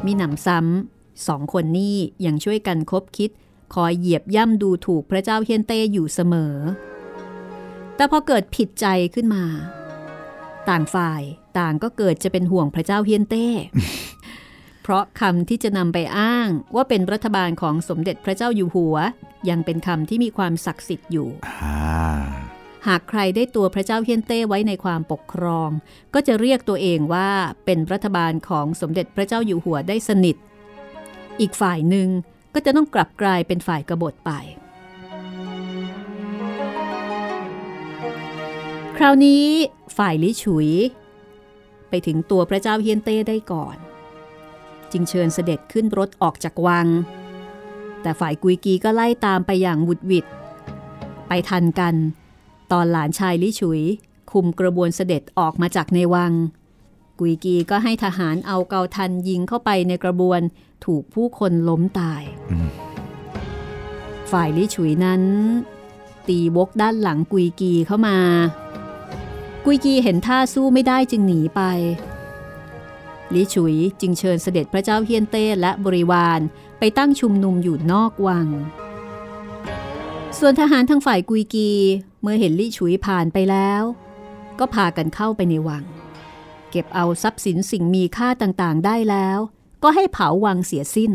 [0.05, 1.95] มีหนำซ้ำสองคนนี้
[2.25, 3.29] ยังช่วยกันคบคิด
[3.75, 6.55] คอยเหยียบย่ำดูถูกพระเจ้าเฮียนเต้อยู่เสมอ
[7.95, 9.43] แต่พอเกิดผิดใจขึ้นมา
[10.69, 11.21] ต่างฝ่าย
[11.59, 13.47] ต่างก็เกิดจะเป็นห่วงพระเจ้าเฮียนเต้
[14.81, 18.95] เพราะคำที่จะนำไปอ้างว่าเป็นรัฐบาลของสมเด็จพระเจ้าอยู่หัว
[19.49, 21.29] ยังเป็นคำที่มีความศักดิ์สิทธิ์อยู่
[22.87, 25.69] หากใครได้ตัวพระเจ้าเฮียนเต้ไว้ในความปกครอง
[26.13, 27.29] ก็จะเรียกตัวเองว่า
[27.65, 30.35] เป็นรัฐบาลของสมเด็จพระเจ้าอยู่หัวได้สนิท
[31.39, 32.07] อีกฝ่ายหนึ่ง
[32.53, 34.31] ก็จะต้องกลับกลายเป็นฝ่ายกบฏไป
[38.97, 39.45] คราวนี้
[39.97, 40.69] ฝ่ายลิฉุย
[41.89, 43.77] ไปถึงตัวพระเจ้าเฮียนเต้ได้ก่อน
[44.91, 46.87] จึงเชิญเสด็จขึ้นรถออกจากวัง
[48.01, 50.25] แต่ฝ่ายกุยกีก็ไล่ตามไปอย่างวุดวิด
[51.27, 51.95] ไปทันกัน
[52.71, 53.81] ตอนหลานชายลิฉุย
[54.31, 56.33] คุมกระบวนเสด็จออกมาจากในวัง
[57.19, 60.41] กุยกีก็ให้ทหารเอาเกาทันยิงเข้าไปในกระบวน
[60.85, 62.23] ถูกผู้คนล้มตาย
[64.31, 65.21] ฝ่ายลิฉุยนั้น
[66.27, 68.17] ตีวกด้านหลังกุยกีเข้ามา
[69.65, 71.61] กุยกีเห็นท่าสู้ไม่ได้จึงหนีไป
[73.33, 76.39] ลิฉุยจึงเชิญเสด็จพระเจ้าเฮียนเต้และบริวาร
[76.79, 78.47] ไปตั้งชุมนุมอยู่นอกวัง
[80.39, 81.69] ส่วนทหารทางฝ่ายกุยกี
[82.21, 83.83] เมื่อเห็นลิฉุยผ่านไปแล้ว
[84.59, 85.83] ก็พากันเข้าไปในวัง
[86.69, 89.39] เก็บเอาทรัพย์สินสิ่งมีค่าต่างๆได้แล้ว
[89.83, 91.11] ก็ให้เผาวังเสียสิ้น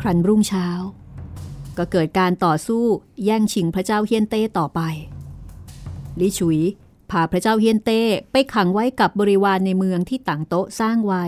[0.00, 0.68] ครันรุ่งเช้า
[1.78, 2.84] ก็เกิดการต่อสู้
[3.24, 4.80] แย่งชิงพระเจ้าเฮียนเต้ต่อไป
[6.20, 6.60] ลิฉุย
[7.10, 8.00] พาพระเจ้าเฮียนเต้
[8.32, 11.24] ไปขังไว้กับบริวารในเมืองที่ต่างโต๊ะสร้างไว้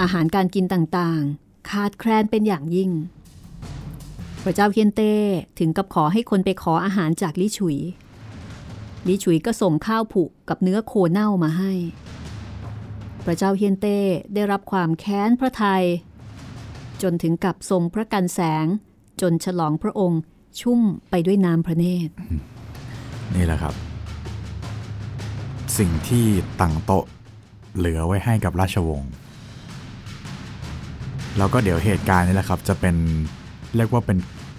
[0.00, 2.90] อาหารการกินต่างๆ ขาดแคลนเป็นอย่างยิ่ง
[4.42, 5.14] พระเจ้าเฮียนเต้
[5.58, 7.78] ถึงกับขอให้คนไปขออาหารจากลิฉุย
[9.08, 11.72] ลิฉุยก็ส่งข้าวผุกับเนื้อโคเน่ามาให้
[13.24, 13.98] พระเจ้าเฮียนเต้
[14.34, 15.84] ได้รับความแค้นพระไทย
[17.02, 18.66] จนถึงกับทรงพระกันแสง
[19.20, 20.20] จนฉลองพระองค์
[20.60, 20.80] ชุ่ม
[21.10, 22.12] ไปด้วยน้ำพระเนตร
[23.34, 23.74] นี่แหละครับ
[25.78, 26.26] สิ่งที่
[26.60, 27.04] ต่างโต๊ะ
[27.76, 29.12] เหลือไว้ให้กับราชวงศ์
[31.38, 32.96] แล้วก็เดี๋ยวเหตุการณ์นี้แหละครับ จะเป็น
[33.76, 34.18] เรียกว่าเป็น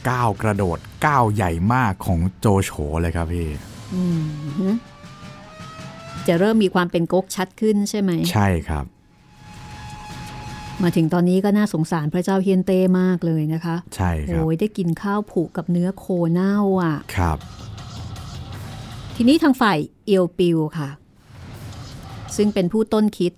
[0.09, 2.71] ก้าวกระโดดก้าวใหญ่มากของโจโฉ
[3.01, 3.47] เลยครับพี่
[3.93, 4.03] อื
[4.71, 4.73] ม
[6.27, 8.85] จะเริ่มมีความเป็นก๊กชัดขึ้นใช่ไหม ใช่ครับ
[10.83, 17.37] มาถึงตอนนี้ก็น่าสงสารพระเจ้าเฮียนเต้มากเลยนะคะ ใช่ครับโอ้ยได้กินข้าวผูกกับเนื้อโคเน่าอะ ครับ
[19.15, 20.89] ทีนี้ทางฝ่ายเอียวปิวค่ะ
[22.35, 23.33] ซึ่งเป็นผู้ต้นคิด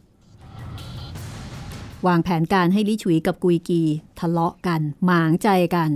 [2.08, 3.82] วางแผนการให้ลิฉุยกับกุยกี
[4.20, 5.92] ทะเลาะกัน หมางใจกัน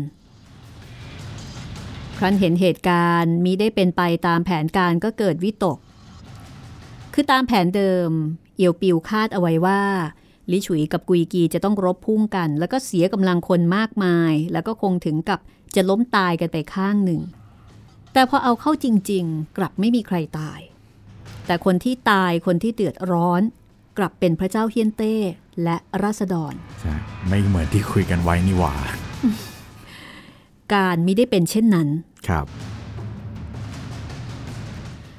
[2.18, 5.78] ครั้นเห็นเหตุการณ์มีได้เป็นไปตามแผนการก็เกิดวิตก
[7.14, 8.10] คือตามแผนเดิม
[8.58, 9.82] เอียวปิวคาดเอาไว้ว่า
[10.52, 15.40] ลิฉุยกับกุยกีจะต้องรบพุ่งกัน แล้วก็เสียกำลังคนมากมาย แล้วก็คงถึงกับ
[15.76, 17.22] จะล้มตายกันไปข้างหนึ่ง
[18.14, 20.60] แต่พอเอาเข้าจริง ๆ กลับไม่มีใครตาย
[21.46, 23.42] แต่คนที่ตายคนที่เดือดร้อน
[23.98, 25.16] กลับเป็นพระเจ้าเฮียนเต้
[25.64, 26.94] และราษฎรใช่
[27.28, 28.74] ไม่เหมือนที่คุยกันไว้นี่หว่า
[30.74, 31.88] การมิได้เป็นเช่นนั้น
[32.28, 32.46] ครับ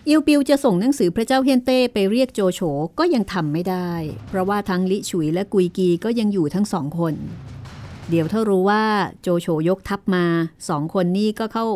[0.09, 2.61] อิวปิวจะส่งหนังสือพระเจ้าเฮียนเต้ไปเรียกโจโฉ
[2.99, 3.93] ก็ยังทำไม่ได้
[4.29, 7.15] เพราะว่าทั้งลิฉุยและกุยกีก็ยังอยู่ทั้งสองคน
[8.09, 8.83] เดี๋ยวถ้ารู้ว่า
[9.23, 10.27] โจโฉยกทัพมา
[10.69, 11.67] สองคนนี้ก็เข้า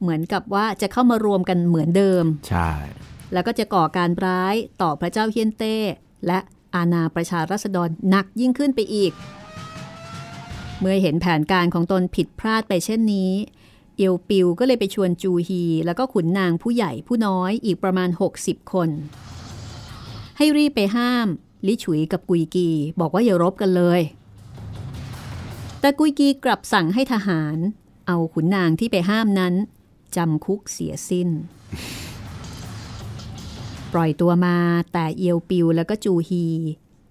[0.00, 2.70] เหมือนกับว่าจะเข้ามารวมกันเหมือนเดิม ใช่
[3.32, 5.76] แล้วก็จะก่อการร้ายต่อพระเจ้าเฮียนเต้
[6.26, 6.38] และ
[6.74, 9.12] อาณาประชารัษฎรหนักยิ่งขึ้นไปอีก
[10.80, 13.32] เมื่อเห็นแผนการของตนผิดพลาดไปเช่นนี้
[13.96, 18.08] เอียวปิวก็เลยไปชวนจูฮี แล้วก็ขุนนางผู้ใหญ่ผู้น้อยอีกประมาณ
[18.40, 18.90] 60 คน
[20.36, 21.26] ให้รีบไปห้าม
[21.66, 22.68] ลิฉุยกับกุยกี
[23.00, 24.00] บอกว่าอย่ารบกันเลย
[25.80, 27.56] แต่กุยกีกลับสั่งให้ทหาร
[28.06, 29.54] เอาขุนนางที่ไปห้ามนั้น
[30.16, 31.28] จำคุกเสียสิ้น
[33.92, 34.56] ปล่อยตัวมา
[34.92, 36.44] แต่เอียวปิวแล้วก็จูฮี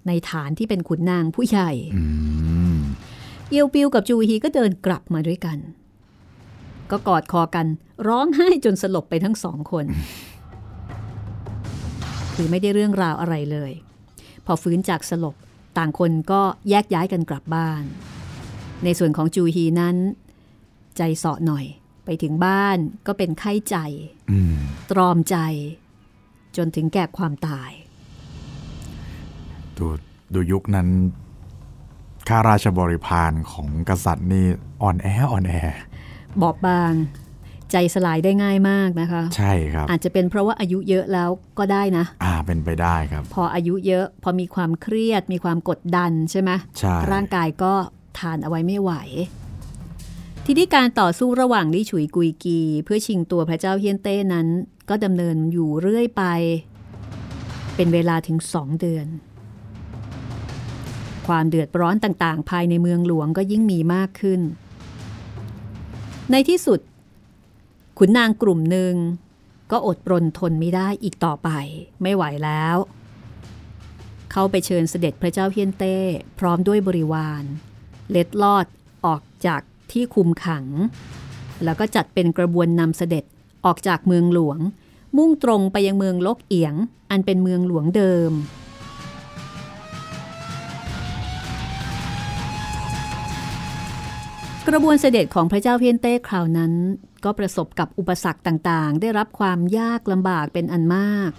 [0.07, 2.03] ในฐานที่เป็นขุนนางผู้ใหญ่อื
[2.75, 2.77] ม
[3.49, 5.57] เอียวปิวกับจูฮีก็เดินกลับมาด้วยกัน
[6.93, 7.65] ก็กอดคอกัน
[8.07, 9.85] ร้องไห้จนสลบไปทั้งสองคน
[12.35, 13.71] คือไม่ได้เรื่องราวอะไรเลย
[14.45, 15.35] พอฟื้นจากสลบ
[15.77, 17.83] ต่างคนก็แยกย้ายกันกลับบ้าน
[18.83, 19.95] ในส่วนของจูฮีนั้น
[20.97, 21.65] ใจเสาะหน่อย
[22.05, 22.77] ไปถึงบ้าน
[23.07, 23.77] ก็เป็นไข้ใจ
[24.91, 25.37] ตรอมใจ
[26.57, 27.71] จนถึงแก่ความตาย
[29.77, 29.87] ดู
[30.33, 30.87] ดูยุคนั้น
[32.27, 34.45] ข้าราชบริพารของกษัตริย์นี่
[34.81, 35.53] อ่อนแออ่อนแอ
[36.41, 36.93] บอบบาง
[37.71, 41.29] ใจสลายได้ง่ายมากนะคะ ใช่ครับ อาจจะเป็นเพราะว่าอายุเยอะแล้ว
[41.59, 47.73] ก็ได้นะ อ่าเป็นไปได้ครับ พออายุเยอะพอมีความเครียด มีความกดดันใช่ไหมใช่ร่างกายก็
[48.19, 48.91] ทานเอาไว้ไม่ไหว
[50.45, 54.47] ทีนี้การต่อสู้ระหว่างลิฉุยกุยกี เพื่อชิงตัวพระเจ้าเฮียนเต้นั้น
[54.89, 56.23] ก็ดำเนินอยู่เรื่อยไป
[57.75, 59.07] เป็นเวลาถึงสองเดือน
[61.27, 64.41] ความเดือดร้อนต่างๆ ภายในเมืองหลวงก็ยิ่งมีมากขึ้น
[66.31, 66.79] ในที่สุด
[67.97, 68.93] ขุนนางกลุ่มหนึ่ง
[69.71, 71.49] ก็อดปรนทนไม่ได้อีกต่อไป
[72.01, 72.75] ไม่ไหวแล้ว
[74.31, 75.97] เขาไปเชิญเสด็จพระเจ้าเฮียนเต้
[76.39, 77.43] พร้อมด้วยบริวาร
[78.11, 78.65] เล็ดลอด
[79.05, 79.61] ออกจาก
[79.91, 80.65] ที่คุมขัง
[81.63, 83.23] แล้วก็จัดเป็นกระบวนนำเสด็จ
[83.65, 84.59] ออกจากเมืองหลวง
[85.17, 86.75] มุ่งตรงไปยังเมืองลกเอียง
[87.11, 88.31] อันเป็นเมืองหลวงเดิม
[94.67, 96.73] กระบวนเสด็จของพระเจ้าเพียนเต้คราวนั้น
[97.23, 101.31] ก็ประสบกับอุปสรรคต่างๆ ได้รับความยากลำบากเป็นอันมาก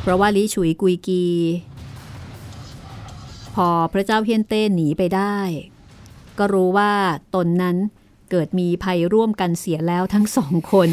[0.00, 1.26] เพราะว่าลิฉุยกุยกี
[3.54, 5.38] พอพระเจ้าเฮียนเต้หนีไปได้
[6.38, 6.92] ก็รู้ว่า
[7.34, 7.76] ตนนั้น
[8.30, 10.90] เกิดมีภัยร่วมกันเสียแล้วทั้งสองคน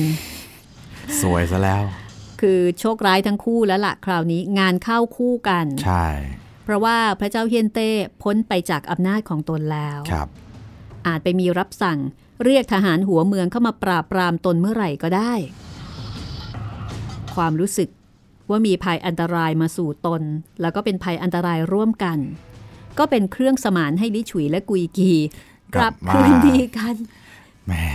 [1.21, 1.83] สวยซะแล้ว
[2.41, 6.05] คือโชคร้ายทั้งคู่แล้วละคราวนี้งานเข้าคู่กัน ใช่
[6.67, 7.89] เพราะว่าพระเจ้าเฮียนเต้
[8.23, 10.27] พ้นไปจากอำนาจของตนแล้วครับ
[11.07, 11.99] อาจไปมีรับสั่ง
[12.43, 15.33] เรียกทหารหัวเมืองเข้ามาปราบปรามตนเมื่อไหร่ก็ได้
[17.35, 17.89] ความรู้สึก
[18.49, 20.21] ว่ามีภัยอันตรายมาสู่ตน
[20.61, 22.19] แล้วก็เป็นภัยอันตรายร่วมกัน
[22.97, 25.11] ก็เป็นเครื่องสมานให้ลิฉุยและกุยกี
[25.75, 26.95] กลับกลับมาคืนดีกัน
[27.67, 27.85] แหม่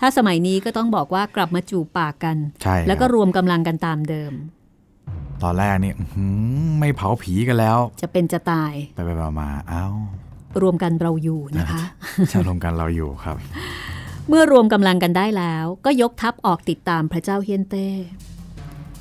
[0.00, 4.32] ถ้าสมัยนี้ก็ต้องบอกว่ากลับมาจูบปากกันใช่แล้วก็คบรวมกำลังกันตามเดิม
[5.42, 6.26] ตอนแรกนี่อื้อหื
[6.64, 9.86] อไม่เผาผีกันแล้ว จะเป็นจะตาย ไปไปมามาเอ้า
[10.62, 11.82] รวมกันเราอยู่นะคะ
[12.32, 13.36] จะรวมกันเราอยู่ครับ
[14.28, 17.88] เมื่อรวมกำลังกันได้แล้ว ก็ยกทัพออกติดตามพระเจ้าเฮียนเต้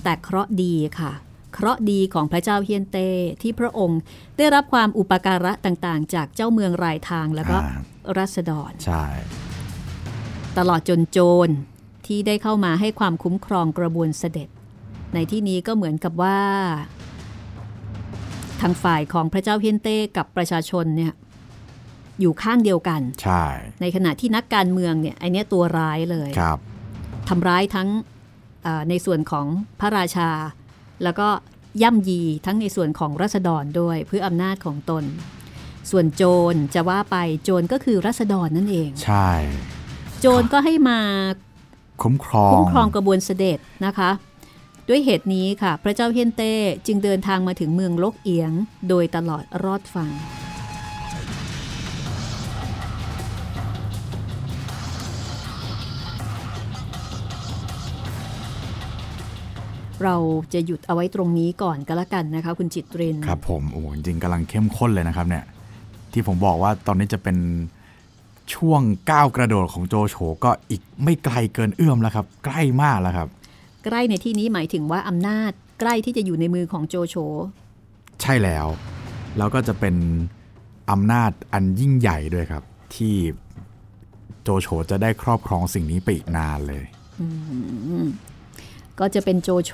[0.03, 1.11] แต่เคราะห์ดีค่ะ
[1.53, 3.09] เคราะห์ดีของพระเจ้าเฮียนเต้
[3.41, 3.99] ที่พระองค์
[4.37, 7.81] ได้รับความอุปการะต่างๆ จากเจ้าเมืองรายทางแล้วก็อ่า
[8.17, 9.05] รัษฎรใช่
[10.57, 11.49] ตลอดจนโจร
[12.05, 14.49] ที่ได้เข้ามาให้ความคุ้มครองกระบวนเสด็จ
[15.13, 16.39] ในที่นี้ก็เหมือนกับว่า
[18.61, 21.13] ทางฝ่ายของพระเจ้าเฮียนเต้กับประชาชนเนี่ย
[22.21, 23.43] อยู่ข้างเดียวกัน ใช่
[23.81, 26.57] ในขณะที่นักการเมืองเนี่ยไอเนี้ยตัวร้ายเลยครับ
[27.29, 27.89] ทำร้ายทั้ง
[28.63, 29.45] เอ่อในส่วนของ
[29.79, 30.29] พระราชา
[31.03, 31.27] แล้วก็
[31.81, 35.03] ย่ำยีทั้งในส่วนของรัษฎรด้วยเพื่ออำนาจของตน
[35.91, 39.29] ส่วนโจรจะว่าไปโจรก็คือรัษฎรนั่นเอง ใช่
[40.19, 40.99] โจรก็ให้มา
[42.01, 44.09] คุ้มครองคุ้มครองกระบวนเสด็จนะคะ
[44.87, 46.53] ด้วยเหตุนี้ค่ะ พระเจ้าเฮนเต้
[46.87, 48.51] จึงเดินทางมาถึงเมืองลกเอียง
[48.89, 50.11] โดยตลอดรอดฟัง
[60.03, 60.15] เรา
[60.53, 65.43] จะหยุดเอาไว้ตรงนี้ก่อนก็แล้วกันนะคะ คุณจิตเรนครับผมโอ้โหจริงๆกำลังเข้มข้นเลยนะครับเนี่ย
[66.13, 67.37] ที่ผมบอกว่าตอนนี้จะเป็น
[68.53, 68.81] ช่วง
[69.11, 73.27] ก้าวกระโดดของโจโฉก็อีกไม่ไกลเกินเอื้อมแล้วครับ ใกล้มากแล้วครับ
[73.87, 77.15] ใกล้ในที่นี้หมายถึงว่าอำนาจใกล้ที่จะอยู่ในมือของโจโฉ
[78.21, 78.67] ใช่แล้ว
[79.37, 79.95] แล้วก็จะเป็น
[80.91, 82.63] อำนาจอันยิ่งใหญ่ด้วยครับ
[82.95, 83.15] ที่
[84.43, 86.83] โจโฉจะได้ครอบครองสิ่งนี้ไปอีกนานเลย
[88.99, 89.73] ก็จะเป็นโจโฉ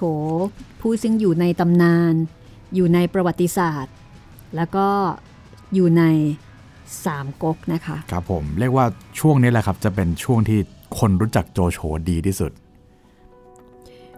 [0.81, 2.13] ผู้ซึ่งอยู่ในตำนาน
[2.75, 3.93] อยู่ในประวัติศาสตร์
[4.55, 4.87] แล้วก็
[5.73, 6.03] อยู่ใน
[7.05, 8.85] สามก๊กนะคะ ครับผม เรียกว่า
[9.19, 10.59] ช่วงนี้แหละครับ จะเป็นช่วงที่
[10.99, 12.51] คนรู้จักโจโฉดีที่สุด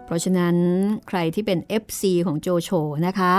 [0.06, 0.56] เพราะฉะนั้น
[1.08, 2.70] ใครที่เป็น FC ของโจโฉ
[3.06, 3.34] นะคะ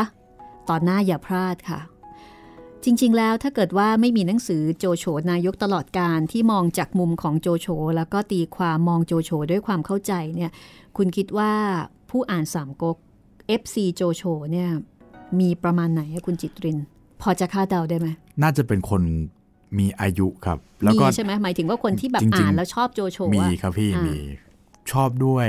[0.69, 1.79] ตอนหน้าอย่าพลาดค่ะ
[2.83, 10.51] จริงๆแล้วถ้าเกิดว่าไม่มีหนังสือโจโฉนายกตลอดการที่มองจากมุมของโจโฉแล้วก็ตีความมองโจโฉด้วยความเข้าใจเนี่ย
[10.97, 11.51] คุณคิดว่า
[12.09, 12.97] ผู้อ่านสามก๊ก
[13.61, 14.69] FC โจโฉเนี่ย
[15.39, 16.77] มีประมาณไหนอะคุณจิตริน
[17.21, 18.07] พอจะคาดเดาได้ไหม
[18.41, 19.01] น่าจะเป็นคน
[19.79, 24.17] มีอายุครับ แล้วมีก็ใช่ไหมหมายถึงว่าคนที่แบบจริงๆอ่านแล้วชอบโจโฉมีอะครับพี่อ่ามีมี
[24.91, 25.47] ชอบด้วย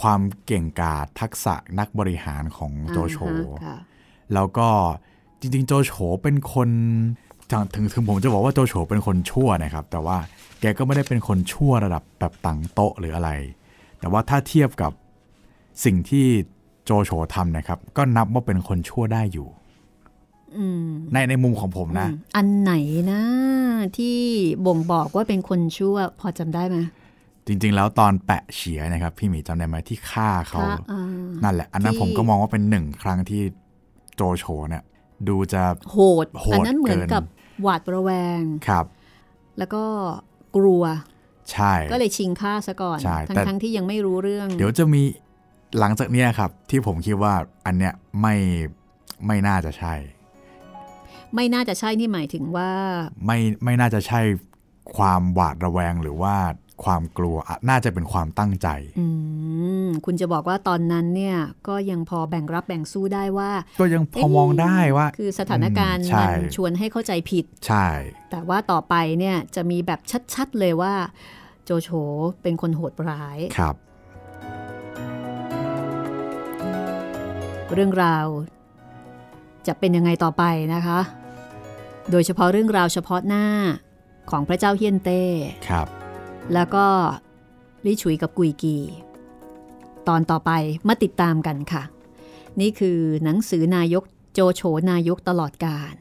[0.00, 3.76] ความเก่งกาจทักษะนักบริหารของโจโฉอ่าฮะค่ะ
[4.34, 4.68] แล้วก็
[5.40, 6.68] จริง ๆ โจโฉเป็นคน
[7.50, 10.18] ถึงถึงถึงผมจะบอกว่าโจโฉเป็นคนชั่วนะครับ แต่ว่า
[10.60, 13.30] แกก็ไม่ได้เป็นคนชั่วระดับแบบตังโต๊ะหรืออะไร
[13.98, 14.92] แต่ว่าถ้าเทียบกับ
[15.84, 16.26] สิ่งที่
[16.84, 19.48] โจโฉทำนะครับ ก็นับว่าเป็นคนชั่วได้อยู่
[20.56, 22.72] อืมในในมุมของผมนะอืมอันไหน
[23.12, 23.22] นะ
[23.96, 24.18] ที่
[24.66, 26.78] บ่งบอกว่าเป็นคนชั่ว พอจำได้ไหม
[27.46, 31.02] จริง ๆ แล้วตอนแปะเฉียนะครับพี่หมีจำได้ไหมที่ฆ่าเขาค่ะอ่า
[31.44, 33.42] นั่นแหละ อันนั้นที่ผมก็มองว่าเป็นหนึ่งครั้งที่
[34.16, 34.82] โจโฉเนี่ย
[35.28, 37.22] ดูจะโหดโหดอันนั้นเหมือนเกินกับ
[37.62, 38.84] หวาดระแวงครับ
[39.58, 39.84] แล้วก็
[40.56, 40.82] กลัว
[41.52, 45.02] ใช่ ก็เลยชิงฆ่าซะก่อนใช่ทั้งแต่ทั้งที่ยังไม่รู้เรื่อง เดี๋ยวจะมี
[45.78, 47.34] หลังจากเนี้ยครับ ที่ผมคิดว่า
[47.66, 48.34] อันเนี้ยไม่
[49.26, 49.94] ไม่น่าจะใช่
[51.34, 52.70] ไม่น่าจะใช่นี่หมายถึงว่า
[53.26, 54.20] ไม่ไม่น่าจะใช่
[54.96, 56.34] ความหวาดระแวงหรือว่า
[56.84, 58.68] ความกลัวอะน่าจะเป็นความตั้งใจ
[59.00, 59.06] อื
[59.86, 61.36] มคุณจะบอกว่าตอนนั้นเนี่ย
[61.68, 67.86] ก็ยังพอแบ่งรับแบ่งสู้ได้ว่า ก็ยังพอมองได้ว่า คือสถานการณ์อืมใช่มันชวนให้เข้าใจผิด ใช่
[68.30, 70.00] แต่ว่าต่อไปเนี่ยจะมีแบบ
[70.34, 70.94] ชัดๆเลยว่า
[71.64, 71.90] โจโฉ
[72.42, 73.76] เป็นคนโหดร้ายครับ
[77.74, 78.26] เรื่องราว
[79.66, 81.00] จะเป็นยังไงต่อไปนะคะ
[82.10, 83.46] โดยเฉพาะเรื่องราวเฉพาะหน้า
[84.30, 85.22] ของพระเจ้าเฮียนเต้
[85.68, 85.88] ครับ
[86.54, 86.86] แล้วก็
[87.84, 88.78] ลิฉุยกับกุยกี
[90.08, 90.50] ตอนต่อไป
[90.88, 91.82] มาติดตามกันค่ะ
[92.60, 95.94] นี่คือหนังสือนายกโจโฉนายกตลอดการ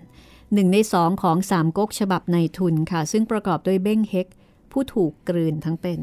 [0.53, 4.27] หนึ่งในสองของสามก๊กฉบับในทุนค่ะ ซึ่งประกอบด้วยเบ้งเฮก
[4.71, 5.99] ผู้ถูกกลืนทั้งเป็น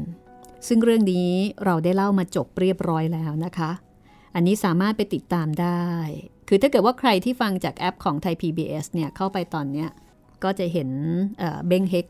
[0.67, 1.29] ซึ่งเรื่องนี้
[1.65, 3.71] เราได้เล่ามาจบเรียบร้อยแล้วนะคะ
[4.35, 5.83] อันนี้สามารถไปติดตามได้
[6.47, 9.89] คือถ้าเกิดว่าใครที่ฟังจากแอปของไทย PBS เนี่ยเข้าไปตอนเนี้ย
[10.43, 10.89] ก็จะเห็น
[11.39, 12.05] เอ่อเบ้งเฮก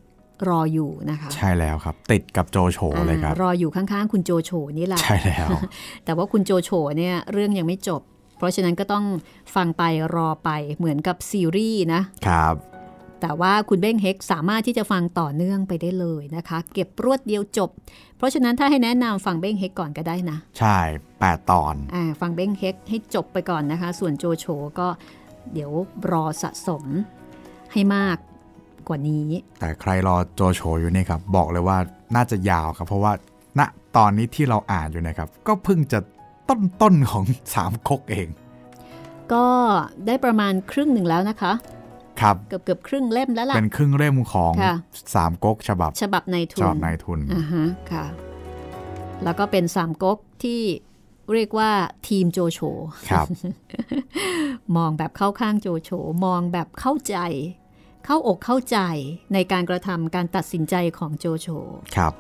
[0.48, 5.48] รออยู่นะคะ ใช่แล้วครับ ติดกับโจโฉเลยครับอ่ารออยู่ข้างๆ คุณโจโฉนี่แหละใช่แล้ว
[6.06, 8.02] แต่ว่าคุณโจโฉเนี่ยเรื่องยังไม่จบ
[8.38, 9.06] เพราะฉะนั้นก็ต้อง
[9.56, 9.84] ฟังไป
[10.16, 12.56] รอไปเหมือนกับซีรีส์นะครับ
[13.22, 17.70] แต่ว่าคุณเบ้งเฮกสามารถที่จะฟังต่อเนื่องไปได้เลยนะคะ เก็บรวดเดียวจบ
[18.18, 20.78] เพราะฉะนั้นถ้าให้แนะนำฟังเบ้งเฮกก่อนก็ได้นะ ใช่
[21.20, 24.46] แปดตอนอ่าฟังเบ้งเฮกให้จบไปก่อนนะคะ ส่วนโจโฉ
[24.80, 24.88] ก็
[25.54, 25.72] เดี๋ยว
[26.12, 26.84] รอสะสม
[27.74, 28.18] ให้มาก
[28.90, 29.26] กว่านี้
[29.60, 31.78] แต่ใครรอโจโฉอยู่นี่ครับบอกเลยว่า
[32.16, 33.12] น่าจะยาวครับ เพราะว่า
[33.60, 33.62] ณ
[33.98, 36.00] ตอนนี้ที่เราอ่านอยู่นะครับ ก็เพิ่งจะ
[36.50, 37.24] ต้นต้นๆของ
[37.56, 38.28] สามก๊กเอง
[39.34, 39.46] ก็
[40.06, 41.54] ได้ประมาณครึ่งหนึ่งแล้วนะคะ
[42.22, 44.76] ครับเกือบเกือบครึ่งเล่มแล้วล่ะเป็นครึ่งเล่มของค่ะ
[45.16, 48.06] สามก๊กฉบับ ฉบับในทุฉนบับนายทุนอ่าฮะค่ะ
[49.24, 50.62] แล้วก็เป็นสามก๊กที่
[51.34, 51.72] เรียกว่า
[52.08, 52.60] ทีมโจโฉ
[53.10, 53.28] ครับ
[54.78, 55.92] มองแบบเข้าข้างโจโฉ
[56.26, 57.18] มองแบบเข้าใจ
[58.12, 58.78] เข้าอกเข้าใจ
[59.34, 61.48] ในการกระทำการตัดสินใจของโจโฉ
[61.96, 62.14] ครับ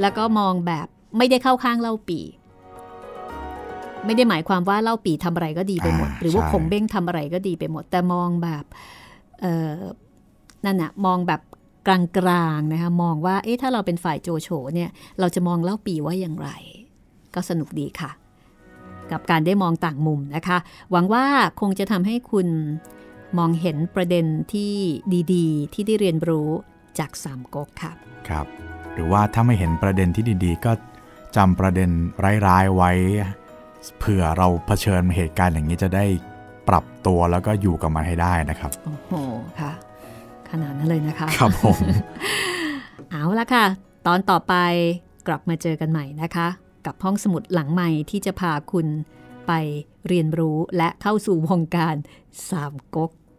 [0.00, 0.86] แล้วก็มองแบบ
[1.18, 2.20] ไม่ได้เข้าข้างเล่าปี
[4.04, 8.64] ไม่ได้หมายความว่าเล่าปีทำอะไรก็ดีไปหมดอ่าหรือว่าใช่ขงเบ้งทำอะไรก็ดีไปหมด แต่มองแบบ
[9.40, 9.72] เออ
[10.64, 11.40] นั่นนะมองแบบ
[11.86, 16.48] กลางๆนะคะมองว่าเอ๊ะถ้าเราเป็นฝ่ายโจโฉเนี่ย เราจะมองเล่าปีว่าอย่างไร
[17.34, 18.10] ก็สนุกดีค่ะ
[19.12, 20.58] กับการได้มองต่างมุมนะคะ
[20.90, 21.24] หวังว่า
[21.60, 22.48] คงจะทำให้คุณ
[23.38, 24.74] มองเห็นประเด็นที่
[25.34, 26.48] ดีๆ ที่ได้เรียนรู้
[26.98, 27.92] จากสามก๊กค่ะ
[28.28, 28.46] ครับ
[28.92, 30.72] หรือว่าถ้าไม่เห็นประเด็นที่ดีๆ ก็
[31.36, 31.90] จำประเด็น
[32.46, 32.92] ร้ายๆไว้
[33.98, 36.04] เผื่อเราเผชิญเหตุการณ์อย่างนี้จะได้
[36.68, 39.12] ปรับตัวแล้วก็อยู่กับมันให้ได้นะครับ โอ้โห
[39.60, 39.72] ค่ะ
[40.50, 41.78] ขนาดนั้นเลยนะคะ ครับผม
[43.10, 43.64] เอาละค่ะ
[44.06, 44.54] ตอนต่อไป
[45.26, 46.48] กลับมาเจอกันใหม่นะคะ
[46.86, 48.86] กับห้องสมุดหลังใหม่ที่จะพาคุณ
[49.46, 49.52] ไป
[50.08, 51.94] เรียนรู้และเข้าสู่วงการ
[52.50, 53.10] สามก๊ก